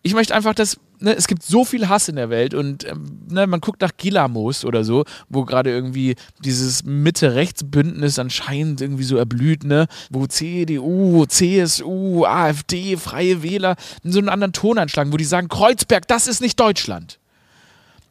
Ich 0.03 0.15
möchte 0.15 0.35
einfach, 0.35 0.55
dass 0.55 0.79
ne, 0.99 1.15
es 1.15 1.27
gibt 1.27 1.43
so 1.43 1.65
viel 1.65 1.89
Hass 1.89 2.09
in 2.09 2.17
der 2.17 2.29
Welt 2.29 2.55
und 2.55 2.85
ähm, 2.89 3.21
ne, 3.29 3.47
man 3.47 3.61
guckt 3.61 3.81
nach 3.81 3.93
Gilamos 3.97 4.65
oder 4.65 4.85
so, 4.85 5.05
wo 5.29 5.45
gerade 5.45 5.71
irgendwie 5.71 6.17
dieses 6.45 6.85
Mitte-Rechts-Bündnis 6.85 8.19
anscheinend 8.19 8.81
irgendwie 8.81 9.05
so 9.05 9.17
erblüht, 9.17 9.65
ne, 9.65 9.87
wo 10.11 10.27
CDU, 10.27 11.27
CSU, 11.27 12.25
AfD, 12.25 12.97
Freie 12.97 13.43
Wähler 13.43 13.77
so 14.03 14.19
einen 14.19 14.29
anderen 14.29 14.53
Ton 14.53 14.79
anschlagen, 14.79 15.13
wo 15.13 15.17
die 15.17 15.25
sagen, 15.25 15.49
Kreuzberg, 15.49 16.09
das 16.09 16.27
ist 16.27 16.41
nicht 16.41 16.59
Deutschland. 16.59 17.19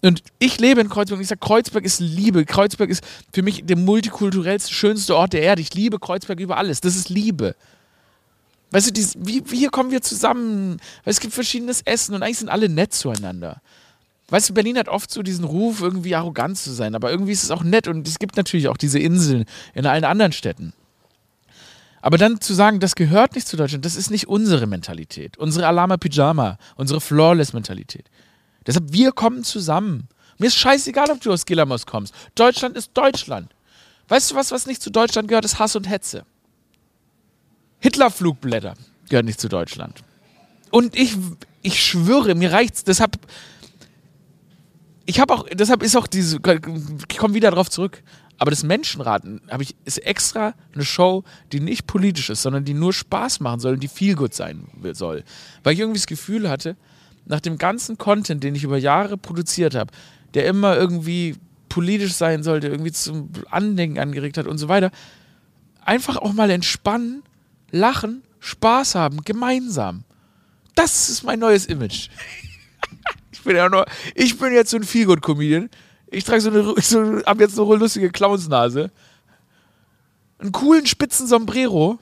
Und 0.02 0.24
ich 0.40 0.60
lebe 0.60 0.82
in 0.82 0.90
Kreuzberg 0.90 1.18
und 1.18 1.22
ich 1.22 1.28
sage, 1.28 1.40
Kreuzberg 1.40 1.86
ist 1.86 2.00
Liebe. 2.00 2.46
Kreuzberg 2.46 2.90
ist 2.90 3.04
für 3.32 3.44
mich 3.44 3.66
der 3.66 3.78
multikulturellste, 3.78 4.74
schönste 4.74 5.16
Ort 5.16 5.34
der 5.34 5.44
Erde. 5.44 5.62
Ich 5.62 5.76
liebe 5.76 6.00
Kreuzberg 6.00 6.40
über 6.40 6.58
alles. 6.58 6.82
Das 6.82 6.96
ist 6.96 7.10
Liebe. 7.10 7.56
Weißt 8.72 8.88
du, 8.88 8.92
dies, 8.92 9.16
wie, 9.20 9.44
wie 9.52 9.58
hier 9.58 9.70
kommen 9.70 9.92
wir 9.92 10.02
zusammen? 10.02 10.78
Weil 11.04 11.12
es 11.12 11.20
gibt 11.20 11.34
verschiedenes 11.34 11.82
Essen 11.82 12.16
und 12.16 12.24
eigentlich 12.24 12.40
sind 12.40 12.50
alle 12.50 12.70
nett 12.70 12.94
zueinander. 12.94 13.62
Weißt 14.30 14.50
du, 14.50 14.54
Berlin 14.54 14.78
hat 14.78 14.88
oft 14.88 15.12
so 15.12 15.24
diesen 15.24 15.44
Ruf, 15.44 15.82
irgendwie 15.82 16.16
arrogant 16.16 16.58
zu 16.58 16.72
sein, 16.72 16.96
aber 16.96 17.12
irgendwie 17.12 17.34
ist 17.34 17.44
es 17.44 17.52
auch 17.52 17.64
nett 17.64 17.90
und 17.90 18.08
es 18.08 18.18
gibt 18.18 18.38
natürlich 18.38 18.70
auch 18.70 18.78
diese 18.78 18.98
Inseln 18.98 19.44
in 19.74 19.86
allen 19.86 20.06
anderen 20.06 20.32
Städten. 20.32 20.72
Aber 22.02 22.18
dann 22.18 22.40
zu 22.40 22.54
sagen, 22.54 22.80
das 22.80 22.96
gehört 22.96 23.36
nicht 23.36 23.48
zu 23.48 23.58
Deutschland, 23.58 23.84
das 23.84 23.98
ist 23.98 24.10
nicht 24.10 24.30
unsere 24.30 24.68
Mentalität, 24.68 25.38
unsere 25.38 25.68
Alama 25.68 25.98
Pyjama, 25.98 26.58
unsere 26.78 27.02
Flawless-Mentalität. 27.02 28.06
Deshalb, 28.66 28.94
wir 28.94 29.12
kommen 29.12 29.44
zusammen. 29.44 30.08
Mir 30.38 30.48
ist 30.48 30.56
scheißegal, 30.56 31.12
ob 31.12 31.20
du 31.22 31.34
aus 31.34 31.46
Gilamos 31.46 31.86
kommst. 31.86 32.14
Deutschland 32.36 32.78
ist 32.78 32.92
Deutschland. 32.94 33.54
Weißt 34.08 34.32
du 34.32 34.36
was, 34.36 34.52
was 34.52 34.66
nicht 34.66 34.82
zu 34.82 34.90
Deutschland 34.92 35.28
gehört, 35.28 35.46
ist 35.46 35.60
Hass 35.60 35.76
und 35.76 35.90
Hetze. 35.90 36.26
Hitlerflugblätter 37.82 38.76
gehören 39.10 39.26
nicht 39.26 39.42
zu 39.42 39.50
Deutschland. 39.50 40.04
Und 40.70 40.96
ich, 40.96 41.18
ich 41.62 41.84
schwöre, 41.84 42.36
mir 42.36 42.54
reicht's. 42.54 42.84
Deshalb, 42.84 43.18
ich 45.06 45.20
habe 45.20 45.34
auch, 45.34 45.46
deshalb 45.52 45.84
ist 45.84 45.98
auch 45.98 46.08
diese, 46.08 46.38
ich 47.10 47.18
komme 47.18 47.34
wieder 47.34 47.52
darauf 47.52 47.70
zurück. 47.70 48.02
Aber 48.38 48.50
das 48.50 48.64
Menschenraten 48.64 49.42
habe 49.52 49.62
ich, 49.62 49.76
ist 49.86 50.00
extra 50.00 50.56
eine 50.74 50.84
Show, 50.84 51.24
die 51.52 51.60
nicht 51.60 51.86
politisch 51.86 52.32
ist, 52.32 52.42
sondern 52.42 52.66
die 52.66 52.74
nur 52.74 52.92
Spaß 52.92 53.40
machen 53.40 53.60
soll 53.60 53.74
und 53.74 53.84
die 53.84 53.88
viel 53.88 54.16
gut 54.16 54.34
sein 54.34 54.68
soll. 54.94 55.24
Weil 55.62 55.74
ich 55.74 55.80
irgendwie 55.80 56.00
das 56.00 56.08
Gefühl 56.08 56.50
hatte, 56.50 56.76
nach 57.26 57.40
dem 57.40 57.60
ganzen 57.60 58.00
Content, 58.00 58.44
den 58.44 58.56
ich 58.56 58.64
über 58.64 58.78
Jahre 58.78 59.18
produziert 59.18 59.76
habe, 59.76 59.92
der 60.34 60.48
immer 60.48 60.76
irgendwie 60.76 61.36
politisch 61.70 62.14
sein 62.14 62.42
sollte, 62.42 62.68
irgendwie 62.68 62.92
zum 62.92 63.30
Andenken 63.50 64.00
angeregt 64.00 64.38
hat 64.38 64.48
und 64.48 64.58
so 64.58 64.68
weiter, 64.68 64.90
einfach 65.86 66.18
auch 66.18 66.34
mal 66.34 66.50
entspannen 66.50 67.22
lachen, 67.72 68.24
Spaß 68.40 68.96
haben, 68.96 69.22
gemeinsam. 69.24 70.04
Das 70.76 71.10
ist 71.10 71.24
mein 71.24 71.40
neues 71.40 71.66
Image. 71.66 72.10
ich 73.32 73.44
bin 73.44 73.56
ja 73.56 73.70
nur, 73.70 73.86
ich 74.16 74.38
bin 74.38 74.54
jetzt 74.54 74.72
so 74.72 74.78
ein 74.78 74.84
Feelgood-Comedian. 74.84 75.70
Ich 76.10 76.24
trage 76.24 76.42
so 76.42 76.50
eine, 76.50 76.74
so, 76.82 77.22
hab 77.26 77.40
jetzt 77.40 77.56
so 77.56 77.70
eine 77.70 77.80
lustige 77.80 78.10
Clownsnase. 78.10 78.92
Einen 80.40 80.52
coolen 80.52 80.86
spitzen 80.86 81.28
Sombrero. 81.28 82.00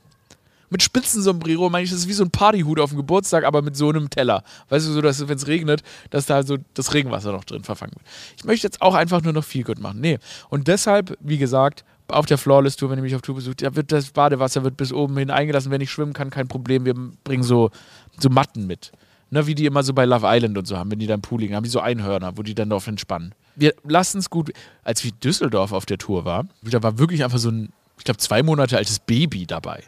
Mit 0.69 0.83
spitzen 0.83 1.23
Sombrero 1.23 1.69
meine 1.69 1.83
ich, 1.83 1.89
das 1.89 1.99
ist 1.99 2.07
wie 2.07 2.13
so 2.13 2.23
ein 2.23 2.29
Partyhut 2.29 2.79
auf 2.79 2.91
dem 2.91 2.97
Geburtstag, 2.97 3.43
aber 3.43 3.61
mit 3.61 3.75
so 3.75 3.89
einem 3.89 4.09
Teller. 4.09 4.43
Weißt 4.69 4.87
du, 4.87 4.91
so, 4.91 5.01
dass 5.01 5.27
wenn 5.27 5.35
es 5.35 5.47
regnet, 5.47 5.81
dass 6.11 6.27
da 6.27 6.43
so 6.43 6.57
das 6.75 6.93
Regenwasser 6.93 7.31
noch 7.31 7.43
drin 7.43 7.63
verfangen 7.63 7.93
wird. 7.93 8.05
Ich 8.37 8.45
möchte 8.45 8.67
jetzt 8.67 8.81
auch 8.81 8.93
einfach 8.93 9.23
nur 9.23 9.33
noch 9.33 9.43
Feelgood 9.43 9.79
machen. 9.79 9.99
Nee. 9.99 10.19
Und 10.49 10.67
deshalb, 10.67 11.17
wie 11.21 11.39
gesagt, 11.39 11.83
auf 12.11 12.25
der 12.25 12.37
Flawless 12.37 12.75
Tour, 12.75 12.89
wenn 12.89 12.99
ihr 12.99 13.03
mich 13.03 13.15
auf 13.15 13.21
Tour 13.21 13.35
besucht, 13.35 13.61
da 13.61 13.75
wird 13.75 13.91
das 13.91 14.11
Badewasser 14.11 14.63
wird 14.63 14.77
bis 14.77 14.91
oben 14.91 15.17
hin 15.17 15.29
eingelassen. 15.29 15.71
Wenn 15.71 15.81
ich 15.81 15.91
schwimmen 15.91 16.13
kann, 16.13 16.29
kein 16.29 16.47
Problem. 16.47 16.85
Wir 16.85 16.93
bringen 17.23 17.43
so, 17.43 17.71
so 18.19 18.29
Matten 18.29 18.67
mit. 18.67 18.91
Ne, 19.31 19.45
wie 19.45 19.53
die 19.53 19.65
immer 19.65 19.83
so 19.83 19.93
bei 19.93 20.05
Love 20.05 20.25
Island 20.27 20.57
und 20.57 20.65
so 20.65 20.75
haben, 20.75 20.89
wenn 20.89 20.97
die 20.97 21.05
dann 21.05 21.21
Pool 21.21 21.41
liegen, 21.41 21.55
haben 21.55 21.63
die 21.63 21.69
so 21.69 21.79
Einhörner, 21.79 22.35
wo 22.35 22.41
die 22.41 22.55
dann 22.55 22.71
drauf 22.71 22.87
entspannen. 22.87 23.35
Wir 23.55 23.75
lassen 23.83 24.17
es 24.17 24.29
gut. 24.31 24.51
Als 24.83 25.03
wie 25.03 25.11
Düsseldorf 25.11 25.71
auf 25.71 25.85
der 25.85 25.99
Tour 25.99 26.25
war, 26.25 26.47
da 26.63 26.81
war 26.81 26.97
wirklich 26.97 27.23
einfach 27.23 27.37
so 27.37 27.51
ein, 27.51 27.71
ich 27.99 28.05
glaube, 28.05 28.17
zwei 28.17 28.41
Monate 28.41 28.77
altes 28.77 28.97
Baby 28.99 29.45
dabei. 29.45 29.83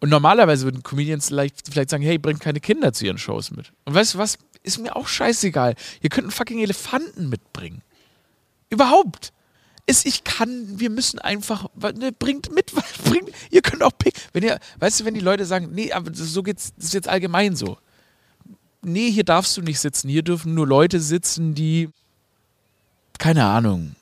Und 0.00 0.08
normalerweise 0.08 0.64
würden 0.64 0.82
Comedians 0.82 1.26
vielleicht, 1.28 1.68
vielleicht 1.68 1.90
sagen, 1.90 2.04
hey, 2.04 2.18
bringt 2.18 2.40
keine 2.40 2.60
Kinder 2.60 2.92
zu 2.92 3.04
ihren 3.04 3.18
Shows 3.18 3.50
mit. 3.50 3.72
Und 3.84 3.94
weißt 3.94 4.14
du 4.14 4.18
was? 4.18 4.38
Ist 4.62 4.78
mir 4.78 4.96
auch 4.96 5.08
scheißegal. 5.08 5.74
Ihr 6.00 6.10
könnt 6.10 6.26
einen 6.26 6.30
fucking 6.30 6.60
Elefanten 6.60 7.28
mitbringen. 7.28 7.82
Überhaupt 8.70 9.32
ist, 9.88 10.06
ich 10.06 10.22
kann, 10.24 10.78
wir 10.78 10.90
müssen 10.90 11.18
einfach, 11.18 11.66
ne, 11.74 12.12
bringt 12.12 12.54
mit, 12.54 12.72
bringt, 13.04 13.30
ihr 13.50 13.62
könnt 13.62 13.82
auch 13.82 13.96
picken. 13.96 14.20
Wenn 14.32 14.42
ihr, 14.42 14.58
weißt 14.78 15.00
du, 15.00 15.04
wenn 15.04 15.14
die 15.14 15.20
Leute 15.20 15.46
sagen, 15.46 15.70
nee, 15.72 15.92
aber 15.92 16.12
so 16.14 16.42
geht's, 16.42 16.74
das 16.76 16.86
ist 16.86 16.94
jetzt 16.94 17.08
allgemein 17.08 17.56
so. 17.56 17.78
Nee, 18.82 19.10
hier 19.10 19.24
darfst 19.24 19.56
du 19.56 19.62
nicht 19.62 19.80
sitzen. 19.80 20.08
Hier 20.08 20.22
dürfen 20.22 20.54
nur 20.54 20.66
Leute 20.66 21.00
sitzen, 21.00 21.54
die, 21.54 21.88
keine 23.18 23.44
Ahnung, 23.44 23.96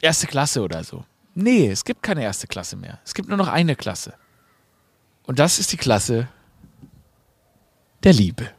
erste 0.00 0.26
Klasse 0.26 0.62
oder 0.62 0.84
so. 0.84 1.04
Nee, 1.34 1.68
es 1.68 1.84
gibt 1.84 2.02
keine 2.02 2.22
erste 2.22 2.46
Klasse 2.46 2.76
mehr. 2.76 3.00
Es 3.04 3.14
gibt 3.14 3.28
nur 3.28 3.38
noch 3.38 3.48
eine 3.48 3.74
Klasse. 3.74 4.14
Und 5.24 5.38
das 5.38 5.58
ist 5.58 5.72
die 5.72 5.76
Klasse 5.76 6.28
der 8.04 8.12
Liebe. 8.12 8.50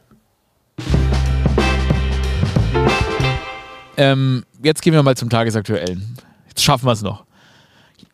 Ähm, 3.96 4.44
jetzt 4.62 4.82
gehen 4.82 4.92
wir 4.92 5.02
mal 5.02 5.16
zum 5.16 5.30
Tagesaktuellen. 5.30 6.16
Schaffen 6.58 6.86
wir 6.86 6.92
es 6.92 7.02
noch. 7.02 7.24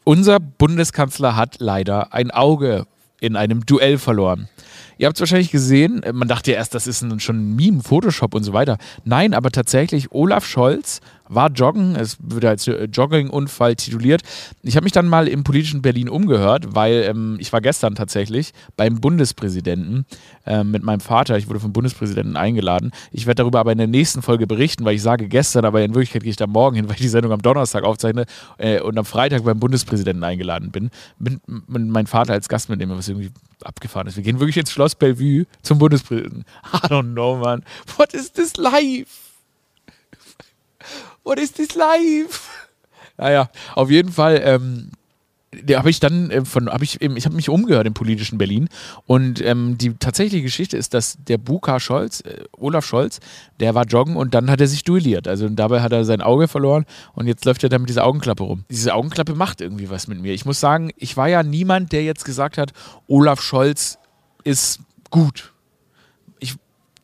Unser 0.05 0.41
Bundeskanzler 0.41 1.37
hat 1.37 1.57
leider 1.61 2.13
ein 2.13 2.31
Auge 2.31 2.87
in 3.21 3.37
einem 3.37 3.65
Duell 3.65 3.99
verloren. 3.99 4.49
Ihr 4.99 5.07
habt 5.07 5.17
es 5.17 5.21
wahrscheinlich 5.21 5.53
gesehen, 5.53 6.03
man 6.13 6.27
dachte 6.27 6.51
ja 6.51 6.57
erst, 6.57 6.75
das 6.75 6.87
ist 6.87 7.03
ein, 7.03 7.21
schon 7.21 7.37
ein 7.37 7.57
Meme, 7.57 7.83
Photoshop 7.83 8.35
und 8.35 8.43
so 8.43 8.53
weiter. 8.53 8.79
Nein, 9.05 9.33
aber 9.33 9.51
tatsächlich, 9.51 10.11
Olaf 10.11 10.45
Scholz 10.45 11.01
war 11.35 11.51
joggen, 11.51 11.97
es 11.97 12.19
wird 12.21 12.45
als 12.45 12.67
äh, 12.69 12.85
Joggingunfall 12.85 13.77
tituliert. 13.77 14.23
Ich 14.63 14.77
habe 14.77 14.85
mich 14.85 14.93
dann 14.93 15.09
mal 15.09 15.29
im 15.29 15.45
politischen 15.45 15.83
Berlin 15.83 16.09
umgehört, 16.09 16.75
weil 16.75 17.05
ähm, 17.09 17.37
ich 17.41 17.53
war 17.53 17.61
gestern 17.61 17.95
tatsächlich 17.95 18.53
beim 18.77 19.01
Bundespräsidenten 19.01 20.07
äh, 20.47 20.65
mit 20.65 20.83
meinem 20.83 21.01
Vater. 21.01 21.37
Ich 21.39 21.49
wurde 21.49 21.61
vom 21.61 21.73
Bundespräsidenten 21.73 22.37
eingeladen. 22.37 22.93
Ich 23.11 23.27
werde 23.27 23.43
darüber 23.43 23.61
aber 23.61 23.73
in 23.73 23.79
der 23.79 23.87
nächsten 23.87 24.23
Folge 24.23 24.47
berichten, 24.47 24.85
weil 24.85 24.95
ich 24.95 25.03
sage 25.03 25.29
gestern, 25.29 25.65
aber 25.65 25.83
in 25.83 25.95
Wirklichkeit 25.95 26.23
gehe 26.23 26.31
ich 26.31 26.37
da 26.37 26.47
morgen 26.47 26.77
hin, 26.77 26.89
weil 26.89 26.95
ich 26.95 27.03
die 27.03 27.09
Sendung 27.09 27.33
am 27.33 27.43
Donnerstag 27.43 27.85
aufzeichne 27.85 28.27
äh, 28.59 28.81
und 28.81 28.99
am 28.99 29.05
Freitag 29.05 29.45
beim 29.45 29.59
Bundespräsidenten 29.59 30.25
eingeladen 30.25 30.71
bin. 30.71 30.91
Mit, 31.19 31.41
mit 31.47 31.87
meinem 31.87 32.07
Vater 32.07 32.33
als 32.33 32.49
Gast 32.49 32.69
mitnehmen, 32.69 32.97
was 32.97 33.09
irgendwie 33.09 33.31
abgefahren 33.65 34.07
ist. 34.07 34.17
Wir 34.17 34.23
gehen 34.23 34.41
wirklich 34.41 34.57
ins 34.57 34.73
Schloss 34.73 34.95
Bellevue 34.95 35.47
zum 35.63 35.79
Bundespräsidenten. 35.79 36.45
I 36.73 36.87
don't 36.87 37.13
know, 37.13 37.37
man. 37.37 37.63
What 37.97 38.15
is 38.15 38.33
this 38.33 38.57
life? 38.57 39.32
What 41.25 41.39
is 41.39 41.53
this 41.53 41.75
life? 41.75 42.41
Naja, 43.17 43.51
auf 43.75 43.91
jeden 43.91 44.13
Fall. 44.13 44.41
Ähm, 44.45 44.91
da 45.65 45.79
habe 45.79 45.91
ich 45.91 46.01
dann 46.01 46.31
äh, 46.31 46.45
von, 46.45 46.69
habe 46.71 46.85
ich 46.85 47.01
ich 47.01 47.25
habe 47.25 47.37
mich 47.37 47.49
umgehört 47.49 47.87
im 47.87 47.95
politischen 47.95 48.39
Berlin 48.39 48.69
und 49.07 49.41
ähm, 49.43 49.77
die 49.77 49.95
tatsächliche 49.95 50.43
Geschichte 50.43 50.77
ist, 50.77 50.95
dass 50.95 51.19
der 51.29 51.39
Buka 51.39 51.79
Scholz, 51.79 52.21
äh, 52.23 52.45
Olaf 52.53 52.87
Scholz, 52.87 53.21
der 53.61 53.75
war 53.75 53.85
joggen 53.85 54.17
und 54.17 54.35
dann 54.35 54.51
hat 54.51 54.61
er 54.61 54.67
sich 54.67 54.83
duelliert. 54.85 55.29
Also 55.29 55.49
dabei 55.49 55.83
hat 55.83 55.93
er 55.93 56.05
sein 56.05 56.23
Auge 56.23 56.49
verloren 56.49 56.87
und 57.13 57.27
jetzt 57.27 57.45
läuft 57.45 57.63
er 57.63 57.69
da 57.69 57.79
mit 57.79 57.89
dieser 57.89 58.05
Augenklappe 58.05 58.43
rum. 58.43 58.65
Diese 58.71 58.95
Augenklappe 58.95 59.35
macht 59.35 59.61
irgendwie 59.61 59.91
was 59.91 60.09
mit 60.09 60.21
mir. 60.21 60.33
Ich 60.33 60.47
muss 60.47 60.59
sagen, 60.59 60.91
ich 60.97 61.17
war 61.17 61.29
ja 61.29 61.43
niemand, 61.43 61.93
der 61.93 62.03
jetzt 62.03 62.25
gesagt 62.25 62.57
hat, 62.57 62.73
Olaf 63.07 63.43
Scholz 63.43 63.99
ist 64.45 64.81
gut. 65.11 65.53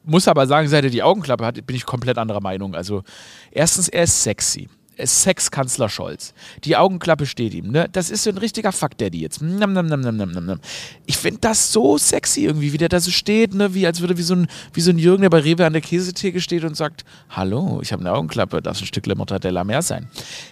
Muss 0.09 0.27
aber 0.27 0.47
sagen, 0.47 0.69
seit 0.69 0.85
er 0.85 0.91
die 0.91 1.03
Augenklappe 1.03 1.45
hat, 1.45 1.67
bin 1.67 1.77
ich 1.77 1.85
komplett 1.85 2.17
anderer 2.17 2.41
Meinung. 2.41 2.75
Also 2.75 3.03
erstens, 3.51 3.89
er 3.89 4.05
ist 4.05 4.23
sexy. 4.23 4.71
Sexkanzler 5.01 5.91
Scholz. 5.91 6.33
Die 6.65 6.77
Augenklappe 6.77 7.27
steht 7.27 7.53
ihm. 7.53 7.71
Ne? 7.71 7.89
Das 7.93 8.09
ist 8.09 8.23
so 8.25 8.31
ein 8.31 8.39
richtiger 8.39 8.73
Fuck-Daddy 8.73 9.21
jetzt. 9.21 9.43
Nam, 9.43 9.75
nam, 9.75 9.87
nam, 9.87 10.01
nam, 10.01 10.17
nam, 10.17 10.47
nam. 10.47 10.61
Ich 11.05 11.19
finde 11.19 11.41
das 11.43 11.73
so 11.73 11.99
sexy 11.99 12.47
irgendwie, 12.47 12.73
wie 12.73 12.79
der 12.79 12.89
da 12.89 13.01
so 13.01 13.11
steht, 13.11 13.53
ne? 13.53 13.75
wie 13.75 13.87
als 13.87 14.01
würde 14.01 14.17
wie 14.17 14.23
so, 14.23 14.35
ein, 14.35 14.49
wie 14.73 14.81
so 14.81 14.91
ein 14.91 14.99
Jürgen, 14.99 15.21
der 15.21 15.31
bei 15.31 15.41
Rewe 15.41 15.67
an 15.67 15.75
der 15.75 15.83
Käsetheke 15.83 16.41
steht 16.41 16.65
und 16.65 16.75
sagt, 16.75 17.05
hallo, 17.29 17.81
ich 17.83 17.93
habe 17.93 18.01
eine 18.01 18.13
Augenklappe, 18.13 18.63
darf 18.63 18.81
ein 18.81 18.87
Stück 18.87 19.07
Mortadella 19.07 19.63
mehr 19.63 19.83
sein. 19.83 20.09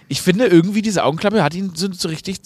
Ich 0.07 0.21
finde 0.21 0.45
irgendwie, 0.45 0.83
diese 0.83 1.03
Augenklappe 1.03 1.43
hat 1.43 1.55
ihn 1.55 1.71
so, 1.73 1.91
so 1.91 2.07
richtig 2.07 2.39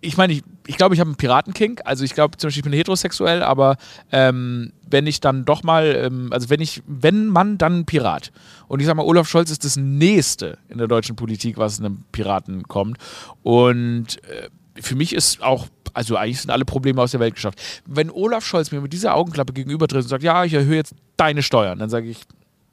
ich 0.00 0.16
meine, 0.16 0.32
ich, 0.32 0.42
ich 0.66 0.76
glaube, 0.76 0.94
ich 0.94 1.00
habe 1.00 1.08
einen 1.08 1.16
Piratenkink. 1.16 1.82
Also 1.84 2.04
ich 2.04 2.14
glaube 2.14 2.36
zum 2.36 2.48
Beispiel, 2.48 2.60
ich 2.60 2.64
bin 2.64 2.72
heterosexuell, 2.72 3.42
aber 3.42 3.76
ähm, 4.12 4.72
wenn 4.88 5.06
ich 5.06 5.20
dann 5.20 5.44
doch 5.44 5.62
mal, 5.62 5.94
ähm, 5.96 6.32
also 6.32 6.48
wenn 6.50 6.60
ich, 6.60 6.82
wenn 6.86 7.26
man, 7.26 7.58
dann 7.58 7.84
Pirat. 7.84 8.32
Und 8.68 8.80
ich 8.80 8.86
sag 8.86 8.96
mal, 8.96 9.04
Olaf 9.04 9.28
Scholz 9.28 9.50
ist 9.50 9.64
das 9.64 9.76
Nächste 9.76 10.58
in 10.68 10.78
der 10.78 10.88
deutschen 10.88 11.16
Politik, 11.16 11.58
was 11.58 11.78
einem 11.78 12.04
Piraten 12.12 12.62
kommt. 12.64 12.98
Und 13.42 14.22
äh, 14.24 14.48
für 14.80 14.94
mich 14.94 15.14
ist 15.14 15.42
auch, 15.42 15.66
also 15.92 16.16
eigentlich 16.16 16.40
sind 16.40 16.50
alle 16.50 16.64
Probleme 16.64 17.02
aus 17.02 17.10
der 17.10 17.20
Welt 17.20 17.34
geschafft. 17.34 17.60
Wenn 17.84 18.10
Olaf 18.10 18.44
Scholz 18.44 18.70
mir 18.72 18.80
mit 18.80 18.92
dieser 18.92 19.14
Augenklappe 19.14 19.52
gegenübertritt 19.52 20.02
und 20.02 20.08
sagt, 20.08 20.22
ja, 20.22 20.44
ich 20.44 20.54
erhöhe 20.54 20.76
jetzt 20.76 20.94
deine 21.16 21.42
Steuern, 21.42 21.78
dann 21.78 21.90
sage 21.90 22.08
ich, 22.08 22.22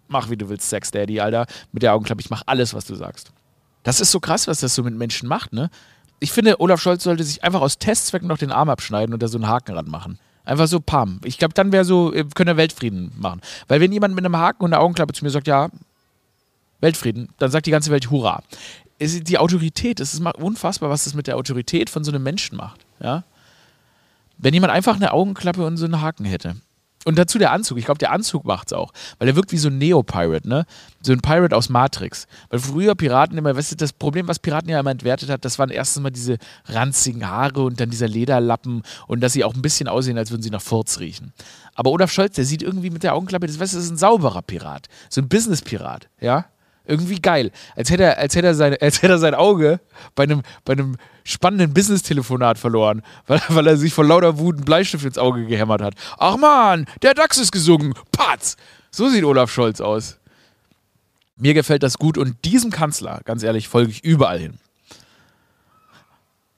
mach 0.07 0.29
wie 0.29 0.37
du 0.37 0.47
willst, 0.47 0.69
Sex 0.69 0.91
Daddy, 0.91 1.19
Alter, 1.19 1.45
mit 1.73 1.83
der 1.83 1.93
Augenklappe, 1.93 2.21
ich 2.21 2.29
mach 2.29 2.43
alles, 2.45 2.73
was 2.73 2.85
du 2.85 2.95
sagst. 2.95 3.31
Das 3.83 3.99
ist 3.99 4.11
so 4.11 4.19
krass, 4.19 4.47
was 4.47 4.59
das 4.59 4.75
so 4.75 4.83
mit 4.83 4.95
Menschen 4.95 5.27
macht, 5.27 5.53
ne? 5.53 5.69
Ich 6.19 6.31
finde, 6.31 6.59
Olaf 6.59 6.81
Scholz 6.81 7.03
sollte 7.03 7.23
sich 7.23 7.43
einfach 7.43 7.61
aus 7.61 7.77
Testzwecken 7.77 8.27
noch 8.27 8.37
den 8.37 8.51
Arm 8.51 8.69
abschneiden 8.69 9.13
und 9.13 9.21
da 9.21 9.27
so 9.27 9.37
einen 9.37 9.47
Haken 9.47 9.75
ranmachen. 9.75 10.19
Einfach 10.45 10.67
so, 10.67 10.79
pam. 10.79 11.19
Ich 11.25 11.37
glaube, 11.37 11.53
dann 11.53 11.71
wäre 11.71 11.83
so, 11.83 12.13
äh, 12.13 12.23
könnte 12.33 12.53
er 12.53 12.57
Weltfrieden 12.57 13.11
machen. 13.17 13.41
Weil 13.67 13.81
wenn 13.81 13.91
jemand 13.91 14.15
mit 14.15 14.25
einem 14.25 14.37
Haken 14.37 14.63
und 14.63 14.73
einer 14.73 14.81
Augenklappe 14.81 15.13
zu 15.13 15.25
mir 15.25 15.29
sagt, 15.29 15.47
ja, 15.47 15.69
Weltfrieden, 16.79 17.29
dann 17.37 17.51
sagt 17.51 17.65
die 17.65 17.71
ganze 17.71 17.91
Welt 17.91 18.09
Hurra. 18.09 18.41
Die 18.99 19.37
Autorität, 19.37 19.99
es 19.99 20.13
ist 20.13 20.21
unfassbar, 20.21 20.89
was 20.89 21.03
das 21.03 21.13
mit 21.13 21.27
der 21.27 21.37
Autorität 21.37 21.89
von 21.89 22.03
so 22.03 22.11
einem 22.11 22.23
Menschen 22.23 22.57
macht. 22.57 22.85
Ja? 22.99 23.23
Wenn 24.37 24.53
jemand 24.53 24.73
einfach 24.73 24.95
eine 24.95 25.11
Augenklappe 25.11 25.65
und 25.65 25.77
so 25.77 25.85
einen 25.85 26.01
Haken 26.01 26.25
hätte. 26.25 26.55
Und 27.07 27.17
dazu 27.17 27.39
der 27.39 27.53
Anzug. 27.53 27.77
Ich 27.77 27.85
glaube, 27.85 27.99
der 27.99 28.11
Anzug 28.11 28.43
macht 28.43 28.67
es 28.67 28.73
auch. 28.73 28.91
Weil 29.17 29.29
er 29.29 29.37
wirkt 29.37 29.53
wie 29.53 29.57
so 29.57 29.69
ein 29.69 29.77
Neo-Pirate, 29.77 30.45
ne? 30.45 30.65
So 31.01 31.13
ein 31.13 31.21
Pirate 31.21 31.55
aus 31.55 31.69
Matrix. 31.69 32.27
Weil 32.49 32.59
früher 32.59 32.95
Piraten 32.95 33.37
immer, 33.37 33.55
weißt 33.55 33.71
du, 33.71 33.75
das 33.77 33.93
Problem, 33.93 34.27
was 34.27 34.39
Piraten 34.39 34.69
ja 34.69 34.77
immer 34.77 34.91
entwertet 34.91 35.29
hat, 35.29 35.45
das 35.45 35.57
waren 35.57 35.69
erstens 35.69 36.03
mal 36.03 36.09
diese 36.09 36.37
ranzigen 36.65 37.25
Haare 37.29 37.63
und 37.63 37.79
dann 37.79 37.89
dieser 37.89 38.09
Lederlappen 38.09 38.83
und 39.07 39.21
dass 39.21 39.31
sie 39.31 39.45
auch 39.45 39.55
ein 39.55 39.61
bisschen 39.61 39.87
aussehen, 39.87 40.17
als 40.17 40.31
würden 40.31 40.41
sie 40.41 40.49
nach 40.49 40.61
Furz 40.61 40.99
riechen. 40.99 41.31
Aber 41.75 41.91
Olaf 41.91 42.11
Scholz, 42.11 42.35
der 42.35 42.43
sieht 42.43 42.61
irgendwie 42.61 42.89
mit 42.89 43.03
der 43.03 43.15
Augenklappe, 43.15 43.47
das, 43.47 43.57
weißt 43.57 43.71
du, 43.71 43.77
das 43.77 43.85
ist 43.85 43.91
ein 43.91 43.97
sauberer 43.97 44.41
Pirat. 44.41 44.89
So 45.09 45.21
ein 45.21 45.29
Business-Pirat, 45.29 46.09
ja? 46.19 46.47
Irgendwie 46.87 47.19
geil. 47.19 47.51
Als 47.75 47.91
hätte 47.91 48.03
er, 48.03 48.17
als 48.17 48.35
hätte 48.35 48.47
er, 48.47 48.55
seine, 48.55 48.77
als 48.81 49.01
hätte 49.01 49.13
er 49.13 49.19
sein 49.19 49.35
Auge 49.35 49.79
bei 50.15 50.23
einem, 50.23 50.41
bei 50.65 50.73
einem 50.73 50.95
spannenden 51.23 51.73
Business-Telefonat 51.73 52.57
verloren, 52.57 53.03
weil, 53.27 53.41
weil 53.49 53.67
er 53.67 53.77
sich 53.77 53.93
vor 53.93 54.05
lauter 54.05 54.39
Wut 54.39 54.55
einen 54.55 54.65
Bleistift 54.65 55.05
ins 55.05 55.17
Auge 55.17 55.45
gehämmert 55.45 55.81
hat. 55.81 55.93
Ach 56.17 56.37
man, 56.37 56.85
der 57.01 57.13
DAX 57.13 57.37
ist 57.37 57.51
gesungen. 57.51 57.93
Patz! 58.11 58.55
So 58.89 59.09
sieht 59.09 59.25
Olaf 59.25 59.51
Scholz 59.51 59.81
aus. 59.81 60.17
Mir 61.35 61.53
gefällt 61.53 61.83
das 61.83 61.99
gut 61.99 62.17
und 62.17 62.43
diesem 62.45 62.71
Kanzler, 62.71 63.21
ganz 63.25 63.43
ehrlich, 63.43 63.67
folge 63.67 63.91
ich 63.91 64.03
überall 64.03 64.39
hin. 64.39 64.57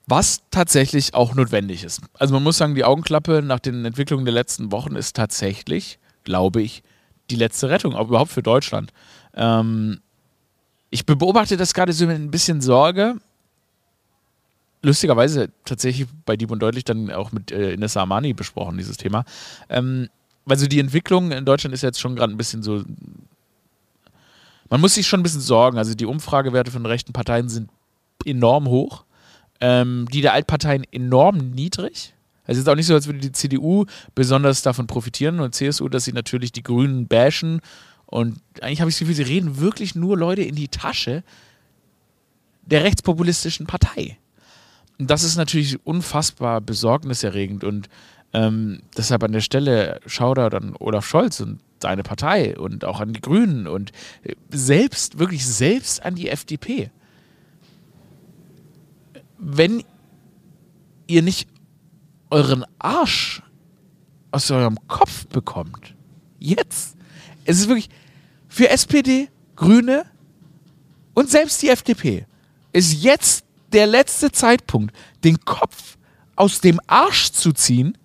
Was 0.06 0.42
tatsächlich 0.50 1.14
auch 1.14 1.34
notwendig 1.34 1.84
ist. 1.84 2.00
Also 2.18 2.32
man 2.34 2.42
muss 2.42 2.56
sagen, 2.56 2.74
die 2.74 2.84
Augenklappe 2.84 3.42
nach 3.42 3.60
den 3.60 3.84
Entwicklungen 3.84 4.24
der 4.24 4.34
letzten 4.34 4.72
Wochen 4.72 4.96
ist 4.96 5.14
tatsächlich, 5.14 5.98
glaube 6.24 6.62
ich, 6.62 6.82
die 7.30 7.36
letzte 7.36 7.68
Rettung, 7.68 7.94
auch 7.94 8.08
überhaupt 8.08 8.32
für 8.32 8.42
Deutschland. 8.42 8.92
Ähm, 9.34 10.00
ich 10.90 11.06
beobachte 11.06 11.56
das 11.56 11.72
gerade 11.72 11.92
so 11.92 12.06
mit 12.06 12.16
ein 12.16 12.30
bisschen 12.30 12.60
Sorge. 12.60 13.16
Lustigerweise 14.82 15.50
tatsächlich 15.64 16.08
bei 16.24 16.36
Dieb 16.36 16.50
und 16.50 16.60
Deutlich 16.60 16.84
dann 16.84 17.10
auch 17.10 17.32
mit 17.32 17.52
äh, 17.52 17.72
Inessa 17.72 18.02
Amani 18.02 18.32
besprochen, 18.32 18.76
dieses 18.76 18.96
Thema. 18.96 19.24
Ähm, 19.68 20.08
also 20.46 20.66
die 20.66 20.80
Entwicklung 20.80 21.32
in 21.32 21.44
Deutschland 21.44 21.74
ist 21.74 21.82
jetzt 21.82 22.00
schon 22.00 22.16
gerade 22.16 22.32
ein 22.32 22.38
bisschen 22.38 22.62
so. 22.62 22.82
Man 24.68 24.80
muss 24.80 24.94
sich 24.94 25.06
schon 25.06 25.20
ein 25.20 25.22
bisschen 25.22 25.40
sorgen. 25.40 25.78
Also 25.78 25.94
die 25.94 26.06
Umfragewerte 26.06 26.70
von 26.70 26.86
rechten 26.86 27.12
Parteien 27.12 27.48
sind 27.48 27.70
enorm 28.24 28.68
hoch. 28.68 29.04
Ähm, 29.60 30.08
die 30.10 30.22
der 30.22 30.32
Altparteien 30.32 30.84
enorm 30.90 31.50
niedrig. 31.50 32.14
Also 32.46 32.58
es 32.58 32.66
ist 32.66 32.68
auch 32.68 32.74
nicht 32.74 32.86
so, 32.86 32.94
als 32.94 33.06
würde 33.06 33.20
die 33.20 33.32
CDU 33.32 33.84
besonders 34.14 34.62
davon 34.62 34.86
profitieren 34.86 35.40
und 35.40 35.54
CSU, 35.54 35.88
dass 35.88 36.04
sie 36.04 36.12
natürlich 36.12 36.50
die 36.50 36.62
Grünen 36.62 37.06
bashen 37.06 37.60
und 38.10 38.40
eigentlich 38.60 38.80
habe 38.80 38.90
ich 38.90 38.96
das 38.96 39.00
Gefühl, 39.00 39.14
sie 39.14 39.22
reden 39.22 39.60
wirklich 39.60 39.94
nur 39.94 40.18
Leute 40.18 40.42
in 40.42 40.56
die 40.56 40.68
Tasche 40.68 41.22
der 42.62 42.84
rechtspopulistischen 42.84 43.66
Partei. 43.66 44.18
Und 44.98 45.10
das 45.10 45.22
ist 45.22 45.36
natürlich 45.36 45.84
unfassbar 45.86 46.60
besorgniserregend 46.60 47.64
und 47.64 47.88
ähm, 48.32 48.82
deshalb 48.96 49.24
an 49.24 49.32
der 49.32 49.40
Stelle 49.40 50.00
Schauder 50.06 50.50
dann 50.50 50.76
Olaf 50.78 51.06
Scholz 51.06 51.40
und 51.40 51.60
seine 51.80 52.02
Partei 52.02 52.58
und 52.58 52.84
auch 52.84 53.00
an 53.00 53.12
die 53.12 53.20
Grünen 53.20 53.66
und 53.66 53.92
äh, 54.22 54.34
selbst, 54.50 55.18
wirklich 55.18 55.46
selbst 55.46 56.04
an 56.04 56.14
die 56.14 56.28
FDP. 56.28 56.90
Wenn 59.38 59.82
ihr 61.06 61.22
nicht 61.22 61.48
euren 62.30 62.64
Arsch 62.78 63.42
aus 64.30 64.50
eurem 64.50 64.78
Kopf 64.86 65.26
bekommt, 65.26 65.94
jetzt, 66.38 66.96
es 67.44 67.60
ist 67.60 67.68
wirklich, 67.68 67.90
für 68.48 68.68
SPD, 68.68 69.28
Grüne 69.56 70.06
und 71.14 71.30
selbst 71.30 71.62
die 71.62 71.68
FDP 71.68 72.26
ist 72.72 73.02
jetzt 73.02 73.44
der 73.72 73.86
letzte 73.86 74.32
Zeitpunkt, 74.32 74.94
den 75.24 75.44
Kopf 75.44 75.96
aus 76.36 76.60
dem 76.60 76.80
Arsch 76.86 77.30
zu 77.32 77.52
ziehen, 77.52 77.96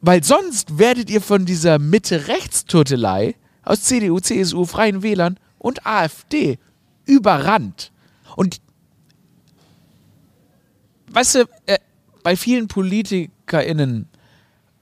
weil 0.00 0.22
sonst 0.22 0.78
werdet 0.78 1.10
ihr 1.10 1.20
von 1.20 1.46
dieser 1.46 1.78
Mitte-Rechts-Turtelei 1.78 3.34
aus 3.64 3.82
CDU, 3.82 4.20
CSU, 4.20 4.64
Freien 4.64 5.02
Wählern 5.02 5.38
und 5.58 5.84
AfD 5.84 6.58
überrannt. 7.06 7.90
Und 8.36 8.60
weißt 11.10 11.34
du, 11.34 11.48
äh, 11.66 11.78
bei 12.22 12.36
vielen 12.36 12.68
PolitikerInnen 12.68 14.08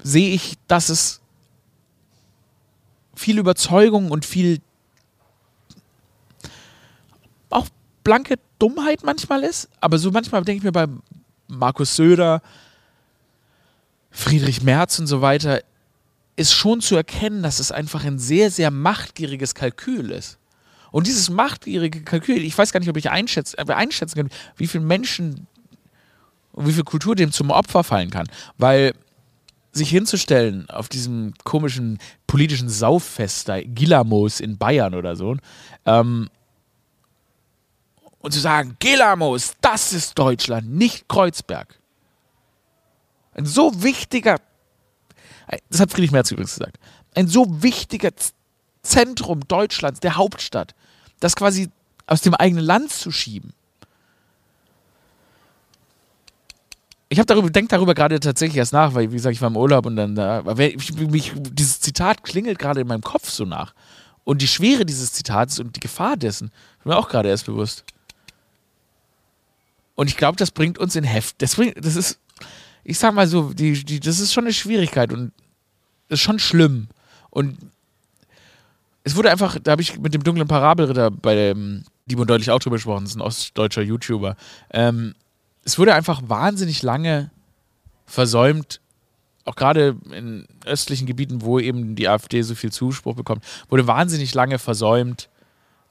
sehe 0.02 0.34
ich, 0.34 0.58
dass 0.68 0.90
es 0.90 1.22
viel 3.16 3.38
Überzeugung 3.38 4.10
und 4.10 4.24
viel 4.24 4.60
auch 7.50 7.68
blanke 8.02 8.36
Dummheit 8.58 9.02
manchmal 9.04 9.42
ist. 9.44 9.68
Aber 9.80 9.98
so 9.98 10.10
manchmal 10.10 10.42
denke 10.44 10.58
ich 10.58 10.64
mir 10.64 10.72
bei 10.72 10.86
Markus 11.48 11.96
Söder, 11.96 12.42
Friedrich 14.10 14.62
Merz 14.62 14.98
und 14.98 15.06
so 15.06 15.20
weiter, 15.20 15.62
ist 16.36 16.52
schon 16.52 16.80
zu 16.80 16.96
erkennen, 16.96 17.42
dass 17.42 17.60
es 17.60 17.72
einfach 17.72 18.04
ein 18.04 18.18
sehr, 18.18 18.50
sehr 18.50 18.70
machtgieriges 18.70 19.54
Kalkül 19.54 20.10
ist. 20.10 20.38
Und 20.90 21.06
dieses 21.06 21.30
machtgierige 21.30 22.02
Kalkül, 22.02 22.38
ich 22.38 22.56
weiß 22.56 22.72
gar 22.72 22.80
nicht, 22.80 22.88
ob 22.88 22.96
ich 22.96 23.10
einschätzen, 23.10 23.56
äh, 23.58 23.72
einschätzen 23.72 24.16
kann, 24.16 24.30
wie 24.56 24.68
viele 24.68 24.84
Menschen 24.84 25.46
und 26.52 26.68
wie 26.68 26.72
viel 26.72 26.84
Kultur 26.84 27.16
dem 27.16 27.32
zum 27.32 27.50
Opfer 27.50 27.82
fallen 27.82 28.10
kann. 28.10 28.28
Weil 28.58 28.94
sich 29.74 29.90
hinzustellen 29.90 30.70
auf 30.70 30.88
diesem 30.88 31.34
komischen 31.44 31.98
politischen 32.26 32.68
Sauffest 32.68 33.48
da, 33.48 33.60
Gilamos 33.60 34.40
in 34.40 34.56
Bayern 34.56 34.94
oder 34.94 35.16
so, 35.16 35.36
ähm, 35.84 36.30
und 38.20 38.32
zu 38.32 38.40
sagen, 38.40 38.76
Gilamos, 38.78 39.54
das 39.60 39.92
ist 39.92 40.18
Deutschland, 40.18 40.70
nicht 40.70 41.08
Kreuzberg. 41.08 41.78
Ein 43.34 43.44
so 43.44 43.82
wichtiger, 43.82 44.36
das 45.68 45.80
hat 45.80 45.90
Friedrich 45.90 46.12
Merz 46.12 46.30
übrigens 46.30 46.54
gesagt, 46.54 46.78
ein 47.14 47.28
so 47.28 47.62
wichtiger 47.62 48.10
Zentrum 48.82 49.40
Deutschlands, 49.46 50.00
der 50.00 50.16
Hauptstadt, 50.16 50.74
das 51.20 51.36
quasi 51.36 51.68
aus 52.06 52.20
dem 52.20 52.34
eigenen 52.34 52.64
Land 52.64 52.92
zu 52.92 53.10
schieben. 53.10 53.52
Ich 57.14 57.20
habe 57.20 57.26
darüber, 57.26 57.48
denke 57.48 57.68
darüber 57.68 57.94
gerade 57.94 58.18
tatsächlich 58.18 58.56
erst 58.56 58.72
nach, 58.72 58.92
weil, 58.92 59.12
wie 59.12 59.14
gesagt, 59.14 59.36
ich 59.36 59.40
war 59.40 59.46
im 59.46 59.56
Urlaub 59.56 59.86
und 59.86 59.94
dann 59.94 60.16
da, 60.16 60.42
ich, 60.58 60.92
mich, 60.96 61.32
dieses 61.36 61.78
Zitat 61.78 62.24
klingelt 62.24 62.58
gerade 62.58 62.80
in 62.80 62.88
meinem 62.88 63.02
Kopf 63.02 63.30
so 63.30 63.44
nach. 63.44 63.72
Und 64.24 64.42
die 64.42 64.48
Schwere 64.48 64.84
dieses 64.84 65.12
Zitats 65.12 65.60
und 65.60 65.76
die 65.76 65.80
Gefahr 65.80 66.16
dessen, 66.16 66.50
ist 66.80 66.86
mir 66.86 66.96
auch 66.96 67.08
gerade 67.08 67.28
erst 67.28 67.46
bewusst. 67.46 67.84
Und 69.94 70.08
ich 70.08 70.16
glaube, 70.16 70.34
das 70.38 70.50
bringt 70.50 70.76
uns 70.76 70.96
in 70.96 71.04
Heft. 71.04 71.40
Das, 71.40 71.54
bringt, 71.54 71.76
das 71.86 71.94
ist, 71.94 72.18
ich 72.82 72.98
sag 72.98 73.14
mal 73.14 73.28
so, 73.28 73.52
die, 73.52 73.84
die, 73.84 74.00
das 74.00 74.18
ist 74.18 74.32
schon 74.32 74.46
eine 74.46 74.52
Schwierigkeit 74.52 75.12
und 75.12 75.30
das 76.08 76.18
ist 76.18 76.24
schon 76.24 76.40
schlimm. 76.40 76.88
Und 77.30 77.58
es 79.04 79.14
wurde 79.14 79.30
einfach, 79.30 79.56
da 79.62 79.70
habe 79.70 79.82
ich 79.82 80.00
mit 80.00 80.14
dem 80.14 80.24
dunklen 80.24 80.48
Parabelritter 80.48 81.12
bei 81.12 81.36
dem 81.36 81.84
Dieb 82.06 82.18
und 82.18 82.28
deutlich 82.28 82.50
auch 82.50 82.58
drüber 82.58 82.74
gesprochen, 82.74 83.04
das 83.04 83.12
ist 83.12 83.18
ein 83.18 83.22
ostdeutscher 83.22 83.82
YouTuber. 83.82 84.34
Ähm, 84.72 85.14
es 85.64 85.78
wurde 85.78 85.94
einfach 85.94 86.22
wahnsinnig 86.26 86.82
lange 86.82 87.30
versäumt, 88.06 88.80
auch 89.44 89.56
gerade 89.56 89.96
in 90.10 90.46
östlichen 90.64 91.06
Gebieten, 91.06 91.42
wo 91.42 91.58
eben 91.58 91.96
die 91.96 92.08
AfD 92.08 92.40
so 92.42 92.54
viel 92.54 92.72
Zuspruch 92.72 93.14
bekommt, 93.14 93.44
wurde 93.68 93.86
wahnsinnig 93.86 94.34
lange 94.34 94.58
versäumt, 94.58 95.28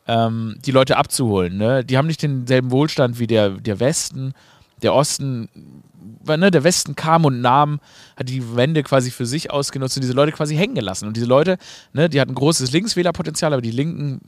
ähm, 0.08 0.58
die 0.66 0.72
Leute 0.72 0.98
abzuholen. 0.98 1.58
Ne? 1.58 1.84
Die 1.84 1.98
haben 1.98 2.08
nicht 2.08 2.22
denselben 2.22 2.72
Wohlstand 2.72 3.20
wie 3.20 3.28
der, 3.28 3.52
der 3.52 3.80
Westen. 3.80 4.34
Der 4.82 4.94
Osten, 4.94 5.48
ne, 6.26 6.52
der 6.52 6.64
Westen 6.66 6.96
kam 6.96 7.24
und 7.24 7.40
nahm, 7.40 7.80
hat 8.18 8.28
die 8.28 8.56
Wende 8.56 8.84
quasi 8.84 9.12
für 9.12 9.26
sich 9.26 9.50
ausgenutzt 9.50 9.96
und 9.96 10.02
diese 10.02 10.14
Leute 10.14 10.34
quasi 10.34 10.58
hängen 10.58 10.76
gelassen. 10.76 11.08
Und 11.08 11.16
diese 11.16 11.26
Leute, 11.26 11.58
ne, 11.94 12.10
die 12.10 12.20
hatten 12.20 12.36
großes 12.36 12.72
Linkswählerpotenzial, 12.72 13.54
aber 13.54 13.62
die 13.62 13.72
Linken 13.72 14.20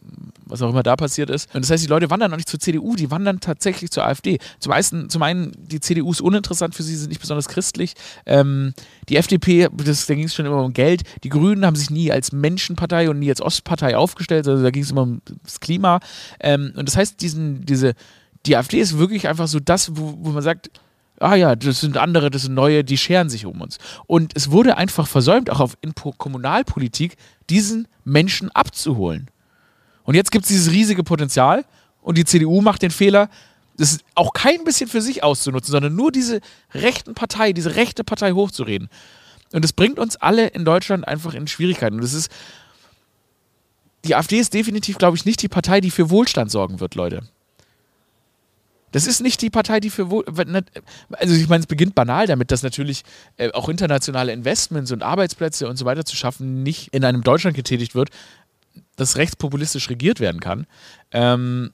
was 0.46 0.62
auch 0.62 0.70
immer 0.70 0.84
da 0.84 0.96
passiert 0.96 1.30
ist. 1.30 1.54
Und 1.54 1.64
das 1.64 1.72
heißt, 1.72 1.84
die 1.84 1.90
Leute 1.90 2.10
wandern 2.10 2.32
noch 2.32 2.38
nicht 2.38 2.50
zur 2.50 2.60
CDU, 2.60 2.96
die 2.96 3.12
wandern 3.12 3.40
tatsächlich 3.40 3.92
zur 3.92 4.06
AfD. 4.06 4.40
Zum, 4.60 4.72
meisten, 4.72 5.10
zum 5.10 5.22
einen, 5.24 5.52
die 5.58 5.80
CDU 5.80 6.12
ist 6.12 6.22
uninteressant 6.22 6.76
für 6.76 6.84
sie, 6.84 6.96
sind 6.96 7.10
nicht 7.10 7.22
besonders 7.22 7.48
christlich. 7.48 7.94
Ähm, 8.26 8.74
die 9.10 9.18
FDP, 9.18 9.70
das, 9.74 10.06
da 10.06 10.16
ging 10.16 10.26
es 10.26 10.36
schon 10.36 10.46
immer 10.46 10.64
um 10.64 10.74
Geld. 10.74 11.04
Die 11.24 11.30
Grünen 11.30 11.66
haben 11.66 11.76
sich 11.76 11.90
nie 11.90 12.12
als 12.12 12.32
Menschenpartei 12.32 13.10
und 13.10 13.20
nie 13.20 13.30
als 13.30 13.42
Ostpartei 13.42 13.98
aufgestellt, 13.98 14.48
also 14.48 14.64
da 14.64 14.72
ging 14.72 14.84
es 14.84 14.92
immer 14.92 15.04
um 15.04 15.22
das 15.44 15.60
Klima. 15.60 16.00
Ähm, 16.40 16.74
und 16.76 16.88
das 16.88 16.98
heißt, 16.98 17.22
diesen, 17.22 17.66
diese, 17.66 17.94
die 18.46 18.56
AfD 18.56 18.80
ist 18.80 18.98
wirklich 18.98 19.28
einfach 19.28 19.48
so 19.48 19.60
das, 19.60 19.96
wo, 19.96 20.18
wo 20.20 20.30
man 20.30 20.44
sagt, 20.44 20.70
ah 21.20 21.36
ja, 21.36 21.56
das 21.56 21.82
sind 21.82 21.98
andere, 21.98 22.30
das 22.30 22.44
sind 22.44 22.54
neue, 22.54 22.84
die 22.84 22.98
scheren 22.98 23.30
sich 23.30 23.46
um 23.46 23.62
uns. 23.62 23.78
Und 24.08 24.34
es 24.36 24.52
wurde 24.52 24.78
einfach 24.78 25.08
versäumt, 25.08 25.50
auch 25.50 25.60
auf 25.60 25.78
in 25.82 25.94
Kommunalpolitik, 25.96 27.16
diesen 27.50 27.88
Menschen 28.04 28.52
abzuholen. 28.52 29.30
Und 30.06 30.16
jetzt 30.16 30.32
gibt 30.32 30.46
es 30.46 30.50
dieses 30.50 30.72
riesige 30.72 31.04
Potenzial 31.04 31.66
und 32.02 32.18
die 32.18 32.26
CDU 32.26 32.62
macht 32.62 32.82
den 32.82 32.92
Fehler, 32.92 33.30
das 33.78 34.00
auch 34.14 34.32
kein 34.32 34.64
bisschen 34.64 34.90
für 34.90 35.02
sich 35.02 35.24
auszunutzen, 35.24 35.72
sondern 35.72 35.96
nur 35.96 36.12
diese 36.12 36.40
rechten 36.74 37.14
Partei, 37.14 37.52
diese 37.52 37.76
rechte 37.76 38.04
Partei 38.04 38.32
hochzureden. 38.32 38.90
Und 39.52 39.64
das 39.64 39.74
bringt 39.74 40.00
uns 40.00 40.16
alle 40.16 40.48
in 40.48 40.66
Deutschland 40.66 41.08
einfach 41.08 41.34
in 41.34 41.48
Schwierigkeiten. 41.48 41.96
Und 41.96 42.04
das 42.04 42.14
ist, 42.14 42.32
die 44.06 44.16
AfD 44.16 44.40
ist 44.40 44.54
definitiv, 44.54 44.98
glaube 44.98 45.18
ich, 45.18 45.26
nicht 45.26 45.42
die 45.42 45.50
Partei, 45.50 45.82
die 45.82 45.92
für 45.92 46.10
Wohlstand 46.10 46.52
sorgen 46.52 46.80
wird, 46.80 46.96
Leute. 46.96 47.24
Das 48.92 49.08
ist 49.08 49.20
nicht 49.20 49.42
die 49.42 49.50
Partei, 49.50 49.82
die 49.82 49.90
für 49.90 50.10
Wohl. 50.10 50.24
Also, 51.12 51.36
ich 51.36 51.50
meine, 51.50 51.60
es 51.60 51.68
beginnt 51.68 51.96
banal 51.96 52.28
damit, 52.28 52.52
dass 52.52 52.64
natürlich 52.64 53.04
äh, 53.36 53.52
auch 53.52 53.68
internationale 53.68 54.32
Investments 54.32 54.90
und 54.94 55.04
Arbeitsplätze 55.04 55.68
und 55.68 55.76
so 55.76 55.84
weiter 55.84 56.06
zu 56.06 56.16
schaffen 56.16 56.64
nicht 56.64 56.94
in 56.94 57.04
einem 57.04 57.22
Deutschland 57.22 57.58
getätigt 57.58 57.94
wird, 57.94 58.10
das 58.96 59.18
rechtspopulistisch 59.18 59.90
regiert 59.90 60.20
werden 60.20 60.40
kann. 60.40 60.68
Ähm, 61.12 61.72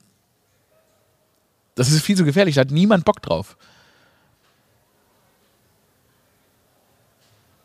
das 1.76 1.92
ist 1.92 2.04
viel 2.04 2.18
zu 2.18 2.26
gefährlich, 2.26 2.56
da 2.56 2.62
hat 2.62 2.72
niemand 2.72 3.06
Bock 3.06 3.22
drauf. 3.22 3.58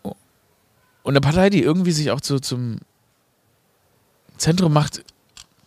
Und 0.03 1.13
eine 1.13 1.21
Partei, 1.21 1.51
die 1.51 1.63
irgendwie 1.63 1.93
sich 1.93 2.11
auch 2.11 2.21
zu, 2.21 2.41
zum 2.41 2.79
Zentrum 4.37 4.73
macht, 4.73 5.05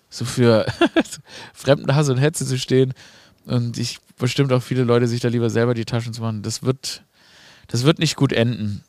so 0.09 0.25
für 0.25 0.65
Fremdenhass 1.53 2.09
und 2.09 2.17
Hetze 2.17 2.45
zu 2.45 2.57
stehen 2.57 2.93
und 3.45 3.77
ich 3.77 3.99
bestimmt 4.17 4.51
auch 4.51 4.61
viele 4.61 4.83
Leute 4.83 5.07
sich 5.07 5.21
da 5.21 5.29
lieber 5.29 5.49
selber 5.49 5.73
die 5.73 5.85
Taschen 5.85 6.13
zu 6.13 6.21
machen, 6.21 6.41
das 6.41 6.63
wird, 6.63 7.03
das 7.67 7.83
wird 7.83 7.99
nicht 7.99 8.15
gut 8.15 8.33
enden 8.33 8.83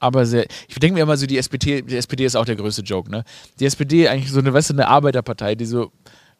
aber 0.00 0.26
sehr. 0.26 0.46
Ich 0.68 0.78
denke 0.78 0.94
mir 0.94 1.02
immer 1.02 1.16
so, 1.16 1.26
die 1.26 1.38
SPD, 1.38 1.82
die 1.82 1.96
SPD 1.96 2.24
ist 2.24 2.36
auch 2.36 2.44
der 2.44 2.56
größte 2.56 2.82
Joke, 2.82 3.10
ne? 3.10 3.24
Die 3.58 3.64
SPD 3.64 4.08
eigentlich 4.08 4.30
so 4.30 4.40
eine, 4.40 4.52
weißt 4.52 4.70
du, 4.70 4.74
eine 4.74 4.88
Arbeiterpartei, 4.88 5.54
die 5.54 5.66
so 5.66 5.92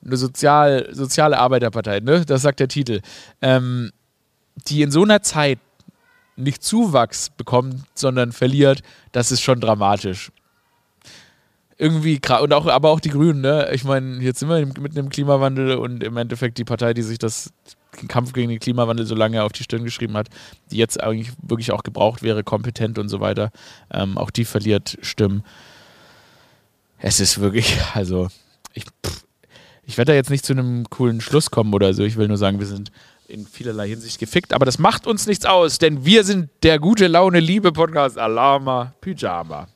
eine 0.05 0.17
sozial, 0.17 0.89
soziale 0.93 1.39
Arbeiterpartei, 1.39 2.01
ne? 2.01 2.25
Das 2.25 2.43
sagt 2.43 2.61
der 2.61 2.69
Titel. 2.69 3.01
Ähm, 3.41 3.91
die 4.69 4.83
in 4.83 4.91
so 4.91 5.03
einer 5.03 5.23
Zeit 5.23 5.59
nicht 6.37 6.63
Zuwachs 6.63 7.31
bekommt, 7.31 7.85
sondern 7.95 8.33
verliert, 8.33 8.83
das 9.13 9.33
ist 9.33 9.41
schon 9.41 9.61
dramatisch. 9.61 10.31
Irgendwie, 11.77 12.21
und 12.41 12.53
auch, 12.53 12.67
aber 12.67 12.91
auch 12.91 13.01
die 13.01 13.11
Grünen, 13.11 13.41
ne? 13.41 13.69
Ich 13.73 13.85
meine, 13.85 14.23
jetzt 14.23 14.41
sind 14.41 14.49
wir 14.49 14.65
mitten 14.65 14.99
im 14.99 15.09
Klimawandel 15.09 15.77
und 15.77 16.05
im 16.05 16.17
Endeffekt 16.17 16.59
die 16.59 16.65
Partei, 16.65 16.95
die 16.95 17.03
sich 17.03 17.19
das 17.19 17.53
Kampf 18.09 18.33
gegen 18.33 18.49
den 18.49 18.61
Klimawandel 18.61 19.07
so 19.07 19.15
lange 19.15 19.43
auf 19.43 19.53
die 19.53 19.63
Stirn 19.63 19.85
geschrieben 19.85 20.17
hat, 20.17 20.29
die 20.71 20.77
jetzt 20.77 21.03
eigentlich 21.03 21.33
wirklich 21.43 21.73
auch 21.73 21.83
gebraucht 21.83 22.23
wäre, 22.23 22.45
kompetent 22.45 22.99
und 22.99 23.09
so 23.09 23.21
weiter, 23.21 23.51
ähm, 23.93 24.19
auch 24.19 24.31
die 24.31 24.45
verliert 24.45 24.99
Stimmen. 25.03 25.45
Es 26.99 27.21
ist 27.21 27.41
wirklich, 27.41 27.79
also, 27.95 28.29
ich, 28.73 28.85
ich 29.85 29.99
werde 29.99 30.13
da 30.13 30.17
jetzt 30.17 30.31
nicht 30.31 30.45
zu 30.45 30.53
einem 30.53 30.89
coolen 30.91 31.21
Schluss 31.21 31.51
kommen 31.51 31.75
oder 31.75 31.95
so. 31.95 32.03
Ich 32.03 32.17
will 32.17 32.29
nur 32.29 32.39
sagen, 32.39 32.59
wir 32.59 32.67
sind 32.67 32.91
in 33.29 33.47
vielerlei 33.47 33.89
Hinsicht 33.89 34.19
gefickt, 34.19 34.53
aber 34.53 34.67
das 34.67 34.79
macht 34.79 35.07
uns 35.07 35.27
nichts 35.27 35.47
aus, 35.47 35.79
denn 35.79 36.05
wir 36.05 36.25
sind 36.25 36.51
der 36.63 36.79
gute 36.79 37.07
Laune 37.07 37.41
Liebe 37.41 37.73
Podcast 37.73 38.19
Alama 38.19 38.93
Pyjama. 39.01 39.69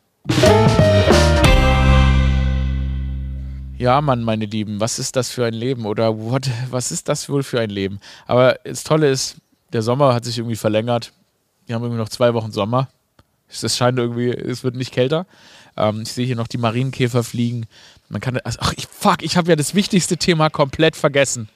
Ja, 3.78 4.00
Mann, 4.00 4.24
meine 4.24 4.44
Lieben, 4.44 4.80
was 4.80 4.98
ist 4.98 5.14
das 5.14 5.30
für 5.30 5.46
ein 5.46 5.54
Leben? 5.54 5.86
Oder 5.86 6.18
what, 6.18 6.50
was 6.68 6.90
ist 6.90 7.08
das 7.08 7.28
wohl 7.28 7.44
für 7.44 7.60
ein 7.60 7.70
Leben? 7.70 8.00
Aber 8.26 8.58
das 8.64 8.82
Tolle 8.82 9.08
ist, 9.08 9.36
der 9.72 9.82
Sommer 9.82 10.14
hat 10.14 10.24
sich 10.24 10.36
irgendwie 10.36 10.56
verlängert. 10.56 11.12
Wir 11.66 11.76
haben 11.76 11.82
irgendwie 11.84 12.00
noch 12.00 12.08
zwei 12.08 12.34
Wochen 12.34 12.50
Sommer. 12.50 12.88
Es 13.48 13.76
scheint 13.76 13.96
irgendwie, 13.96 14.30
es 14.30 14.64
wird 14.64 14.74
nicht 14.74 14.92
kälter. 14.92 15.26
Ähm, 15.76 16.02
ich 16.02 16.12
sehe 16.12 16.26
hier 16.26 16.34
noch 16.34 16.48
die 16.48 16.58
Marienkäfer 16.58 17.22
fliegen. 17.22 17.66
Man 18.08 18.20
kann, 18.20 18.38
also, 18.38 18.58
ach, 18.60 18.72
ich, 18.76 18.88
fuck, 18.88 19.22
ich 19.22 19.36
habe 19.36 19.48
ja 19.48 19.54
das 19.54 19.76
wichtigste 19.76 20.16
Thema 20.16 20.50
komplett 20.50 20.96
vergessen. 20.96 21.48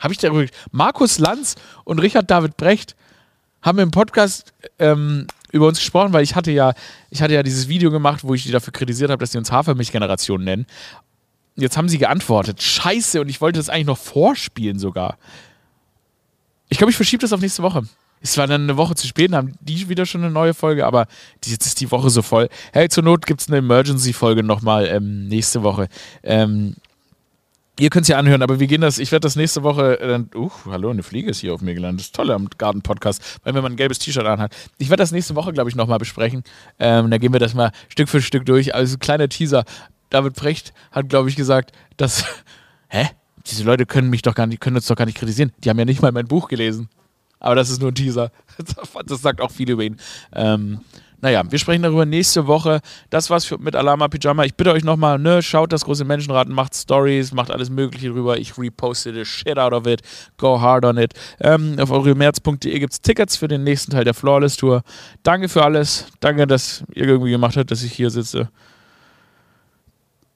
Habe 0.00 0.12
ich 0.12 0.18
darüber. 0.18 0.50
Markus 0.72 1.20
Lanz 1.20 1.54
und 1.84 2.00
Richard 2.00 2.28
David 2.32 2.56
Brecht 2.56 2.96
haben 3.62 3.78
im 3.78 3.92
Podcast 3.92 4.52
ähm, 4.80 5.28
über 5.52 5.68
uns 5.68 5.78
gesprochen, 5.78 6.12
weil 6.12 6.24
ich 6.24 6.34
hatte 6.34 6.50
ja, 6.50 6.74
ich 7.10 7.22
hatte 7.22 7.34
ja 7.34 7.44
dieses 7.44 7.68
Video 7.68 7.92
gemacht, 7.92 8.24
wo 8.24 8.34
ich 8.34 8.42
die 8.42 8.50
dafür 8.50 8.72
kritisiert 8.72 9.10
habe, 9.10 9.20
dass 9.20 9.30
sie 9.30 9.38
uns 9.38 9.52
Hafermilchgeneration 9.52 10.42
nennen. 10.42 10.66
Jetzt 11.56 11.76
haben 11.76 11.88
sie 11.88 11.98
geantwortet. 11.98 12.62
Scheiße, 12.62 13.20
und 13.20 13.28
ich 13.28 13.40
wollte 13.40 13.58
das 13.58 13.68
eigentlich 13.68 13.86
noch 13.86 13.98
vorspielen 13.98 14.78
sogar. 14.78 15.18
Ich 16.68 16.78
glaube, 16.78 16.90
ich 16.90 16.96
verschiebe 16.96 17.20
das 17.20 17.32
auf 17.32 17.40
nächste 17.40 17.62
Woche. 17.62 17.82
Es 18.22 18.38
war 18.38 18.46
dann 18.46 18.62
eine 18.62 18.76
Woche 18.76 18.94
zu 18.94 19.06
spät, 19.06 19.32
dann 19.32 19.36
haben 19.36 19.54
die 19.60 19.88
wieder 19.88 20.06
schon 20.06 20.22
eine 20.22 20.30
neue 20.30 20.54
Folge, 20.54 20.86
aber 20.86 21.06
jetzt 21.44 21.66
ist 21.66 21.80
die 21.80 21.90
Woche 21.90 22.08
so 22.08 22.22
voll. 22.22 22.48
Hey, 22.72 22.88
zur 22.88 23.02
Not 23.02 23.26
gibt 23.26 23.40
es 23.40 23.48
eine 23.48 23.58
Emergency-Folge 23.58 24.44
nochmal 24.44 24.86
ähm, 24.86 25.26
nächste 25.26 25.64
Woche. 25.64 25.88
Ähm, 26.22 26.76
ihr 27.80 27.90
könnt 27.90 28.04
es 28.04 28.08
ja 28.08 28.18
anhören, 28.18 28.42
aber 28.42 28.60
wir 28.60 28.68
gehen 28.68 28.80
das, 28.80 28.98
ich 28.98 29.10
werde 29.10 29.24
das 29.24 29.34
nächste 29.34 29.64
Woche 29.64 29.98
dann, 30.00 30.30
uh, 30.36 30.50
hallo, 30.66 30.90
eine 30.90 31.02
Fliege 31.02 31.30
ist 31.30 31.40
hier 31.40 31.52
auf 31.52 31.62
mir 31.62 31.74
gelandet. 31.74 32.00
Das 32.00 32.06
ist 32.06 32.14
toll 32.14 32.30
am 32.30 32.48
Garten-Podcast, 32.56 33.40
weil 33.42 33.54
wenn 33.54 33.62
man 33.62 33.72
ein 33.72 33.76
gelbes 33.76 33.98
T-Shirt 33.98 34.24
anhat. 34.24 34.54
Ich 34.78 34.88
werde 34.88 35.02
das 35.02 35.10
nächste 35.10 35.34
Woche, 35.34 35.52
glaube 35.52 35.68
ich, 35.68 35.74
nochmal 35.74 35.98
besprechen. 35.98 36.44
Ähm, 36.78 37.10
da 37.10 37.18
gehen 37.18 37.32
wir 37.32 37.40
das 37.40 37.54
mal 37.54 37.72
Stück 37.88 38.08
für 38.08 38.22
Stück 38.22 38.46
durch. 38.46 38.74
Also 38.74 38.96
ein 38.96 39.00
kleiner 39.00 39.28
Teaser. 39.28 39.64
David 40.12 40.34
Brecht 40.34 40.72
hat, 40.90 41.08
glaube 41.08 41.28
ich, 41.28 41.36
gesagt, 41.36 41.72
dass, 41.96 42.24
hä? 42.88 43.08
Diese 43.46 43.64
Leute 43.64 43.86
können 43.86 44.08
mich 44.08 44.22
doch 44.22 44.34
gar 44.34 44.46
nicht, 44.46 44.60
können 44.60 44.76
uns 44.76 44.86
doch 44.86 44.94
gar 44.94 45.06
nicht 45.06 45.18
kritisieren. 45.18 45.52
Die 45.58 45.68
haben 45.68 45.78
ja 45.78 45.84
nicht 45.84 46.00
mal 46.00 46.12
mein 46.12 46.28
Buch 46.28 46.48
gelesen. 46.48 46.88
Aber 47.40 47.56
das 47.56 47.70
ist 47.70 47.80
nur 47.80 47.90
ein 47.90 47.94
Teaser. 47.94 48.30
Das 49.06 49.22
sagt 49.22 49.40
auch 49.40 49.50
viel 49.50 49.68
über 49.68 49.82
ihn. 49.82 49.96
Ähm, 50.32 50.80
naja, 51.22 51.42
wir 51.48 51.58
sprechen 51.58 51.82
darüber 51.82 52.04
nächste 52.04 52.48
Woche. 52.48 52.80
Das 53.08 53.30
war's 53.30 53.44
für, 53.44 53.56
mit 53.56 53.76
Alama 53.76 54.08
Pyjama. 54.08 54.44
Ich 54.44 54.54
bitte 54.54 54.72
euch 54.72 54.82
nochmal, 54.84 55.18
ne, 55.18 55.40
schaut 55.40 55.72
das 55.72 55.84
große 55.84 56.04
Menschenraten, 56.04 56.52
macht 56.52 56.74
Stories, 56.74 57.32
macht 57.32 57.50
alles 57.50 57.70
Mögliche 57.70 58.08
drüber. 58.10 58.38
Ich 58.38 58.58
reposte 58.58 59.14
the 59.14 59.24
shit 59.24 59.56
out 59.56 59.72
of 59.72 59.86
it. 59.86 60.02
Go 60.36 60.60
hard 60.60 60.84
on 60.84 60.98
it. 60.98 61.14
Ähm, 61.40 61.76
auf 61.78 61.90
euremärz.de 61.90 62.78
gibt 62.78 62.92
es 62.92 63.00
Tickets 63.00 63.36
für 63.36 63.48
den 63.48 63.62
nächsten 63.62 63.92
Teil 63.92 64.04
der 64.04 64.14
Flawless 64.14 64.56
Tour. 64.56 64.82
Danke 65.22 65.48
für 65.48 65.64
alles. 65.64 66.06
Danke, 66.20 66.46
dass 66.46 66.82
ihr 66.92 67.06
irgendwie 67.06 67.30
gemacht 67.30 67.56
habt, 67.56 67.70
dass 67.70 67.82
ich 67.84 67.92
hier 67.92 68.10
sitze. 68.10 68.48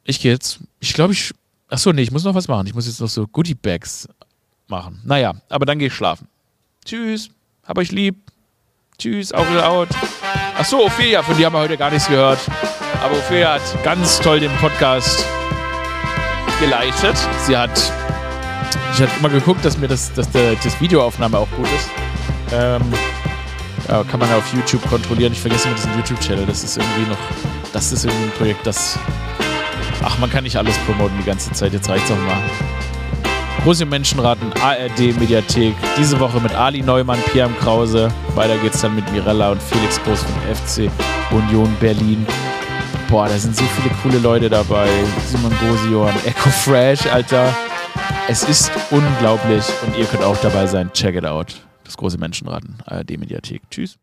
Ich 0.06 0.20
gehe 0.20 0.32
jetzt. 0.32 0.60
Ich 0.80 0.92
glaube, 0.92 1.12
ich. 1.12 1.32
Achso, 1.68 1.92
nee, 1.92 2.02
ich 2.02 2.12
muss 2.12 2.22
noch 2.24 2.34
was 2.34 2.46
machen. 2.46 2.66
Ich 2.68 2.74
muss 2.74 2.86
jetzt 2.86 3.00
noch 3.00 3.08
so 3.08 3.26
Goodie 3.26 3.54
Bags 3.54 4.08
machen. 4.68 5.00
Naja, 5.04 5.34
aber 5.48 5.66
dann 5.66 5.78
gehe 5.78 5.88
ich 5.88 5.94
schlafen. 5.94 6.28
Tschüss. 6.84 7.28
Hab 7.64 7.76
euch 7.78 7.90
lieb. 7.90 8.16
Tschüss, 8.98 9.32
Aurel 9.32 9.60
out. 9.60 9.88
Achso, 10.56 10.86
Ophelia, 10.86 11.22
von 11.22 11.36
dir 11.36 11.46
haben 11.46 11.52
wir 11.54 11.58
heute 11.58 11.76
gar 11.76 11.90
nichts 11.90 12.08
gehört. 12.08 12.38
Aber 13.02 13.16
Ophelia 13.16 13.54
hat 13.54 13.84
ganz 13.84 14.20
toll 14.20 14.40
den 14.40 14.52
Podcast 14.56 15.26
geleitet. 16.60 17.16
Sie 17.44 17.56
hat. 17.56 17.76
Ich 18.92 19.02
habe 19.02 19.10
immer 19.18 19.28
geguckt, 19.28 19.64
dass 19.64 19.76
mir 19.76 19.88
das, 19.88 20.12
dass 20.14 20.30
der, 20.30 20.54
das 20.54 20.80
Videoaufnahme 20.80 21.36
auch 21.36 21.50
gut 21.56 21.66
ist. 21.66 21.90
Ähm, 22.52 22.82
ja, 23.88 24.04
kann 24.04 24.20
man 24.20 24.30
ja 24.30 24.38
auf 24.38 24.54
YouTube 24.54 24.82
kontrollieren. 24.88 25.32
Ich 25.32 25.40
vergesse 25.40 25.66
immer 25.68 25.76
diesen 25.76 25.94
YouTube-Channel. 25.96 26.46
Das 26.46 26.64
ist 26.64 26.78
irgendwie 26.78 27.10
noch. 27.10 27.18
Das 27.72 27.92
ist 27.92 28.04
irgendwie 28.04 28.24
ein 28.24 28.32
Projekt, 28.32 28.66
das 28.66 28.98
Ach, 30.04 30.18
man 30.18 30.30
kann 30.30 30.44
nicht 30.44 30.56
alles 30.56 30.76
promoten 30.78 31.16
die 31.18 31.24
ganze 31.24 31.52
Zeit. 31.52 31.72
Jetzt 31.72 31.88
reicht's 31.88 32.10
auch 32.10 32.16
mal. 32.16 32.42
Große 33.62 33.84
Menschenraten, 33.84 34.52
ARD 34.62 35.18
Mediathek. 35.18 35.74
Diese 35.98 36.20
Woche 36.20 36.40
mit 36.40 36.54
Ali 36.54 36.82
Neumann, 36.82 37.18
Pierre 37.32 37.50
Krause. 37.60 38.12
Weiter 38.36 38.56
geht's 38.58 38.80
dann 38.80 38.94
mit 38.94 39.10
Mirella 39.10 39.50
und 39.50 39.60
Felix 39.60 40.00
Groß 40.04 40.22
vom 40.22 40.54
FC 40.54 40.90
Union 41.32 41.74
Berlin. 41.80 42.24
Boah, 43.08 43.28
da 43.28 43.36
sind 43.36 43.56
so 43.56 43.64
viele 43.64 43.94
coole 44.02 44.18
Leute 44.18 44.48
dabei. 44.48 44.88
Simon 45.26 45.52
Gosion, 45.58 46.12
Echo 46.24 46.50
Fresh, 46.50 47.06
Alter. 47.06 47.52
Es 48.28 48.44
ist 48.44 48.70
unglaublich 48.90 49.64
und 49.84 49.96
ihr 49.96 50.04
könnt 50.04 50.22
auch 50.22 50.36
dabei 50.38 50.66
sein. 50.66 50.92
Check 50.92 51.16
it 51.16 51.24
out. 51.24 51.54
Das 51.84 51.96
große 51.96 52.18
Menschenraten, 52.18 52.78
ARD 52.84 53.18
Mediathek. 53.18 53.62
Tschüss. 53.70 53.98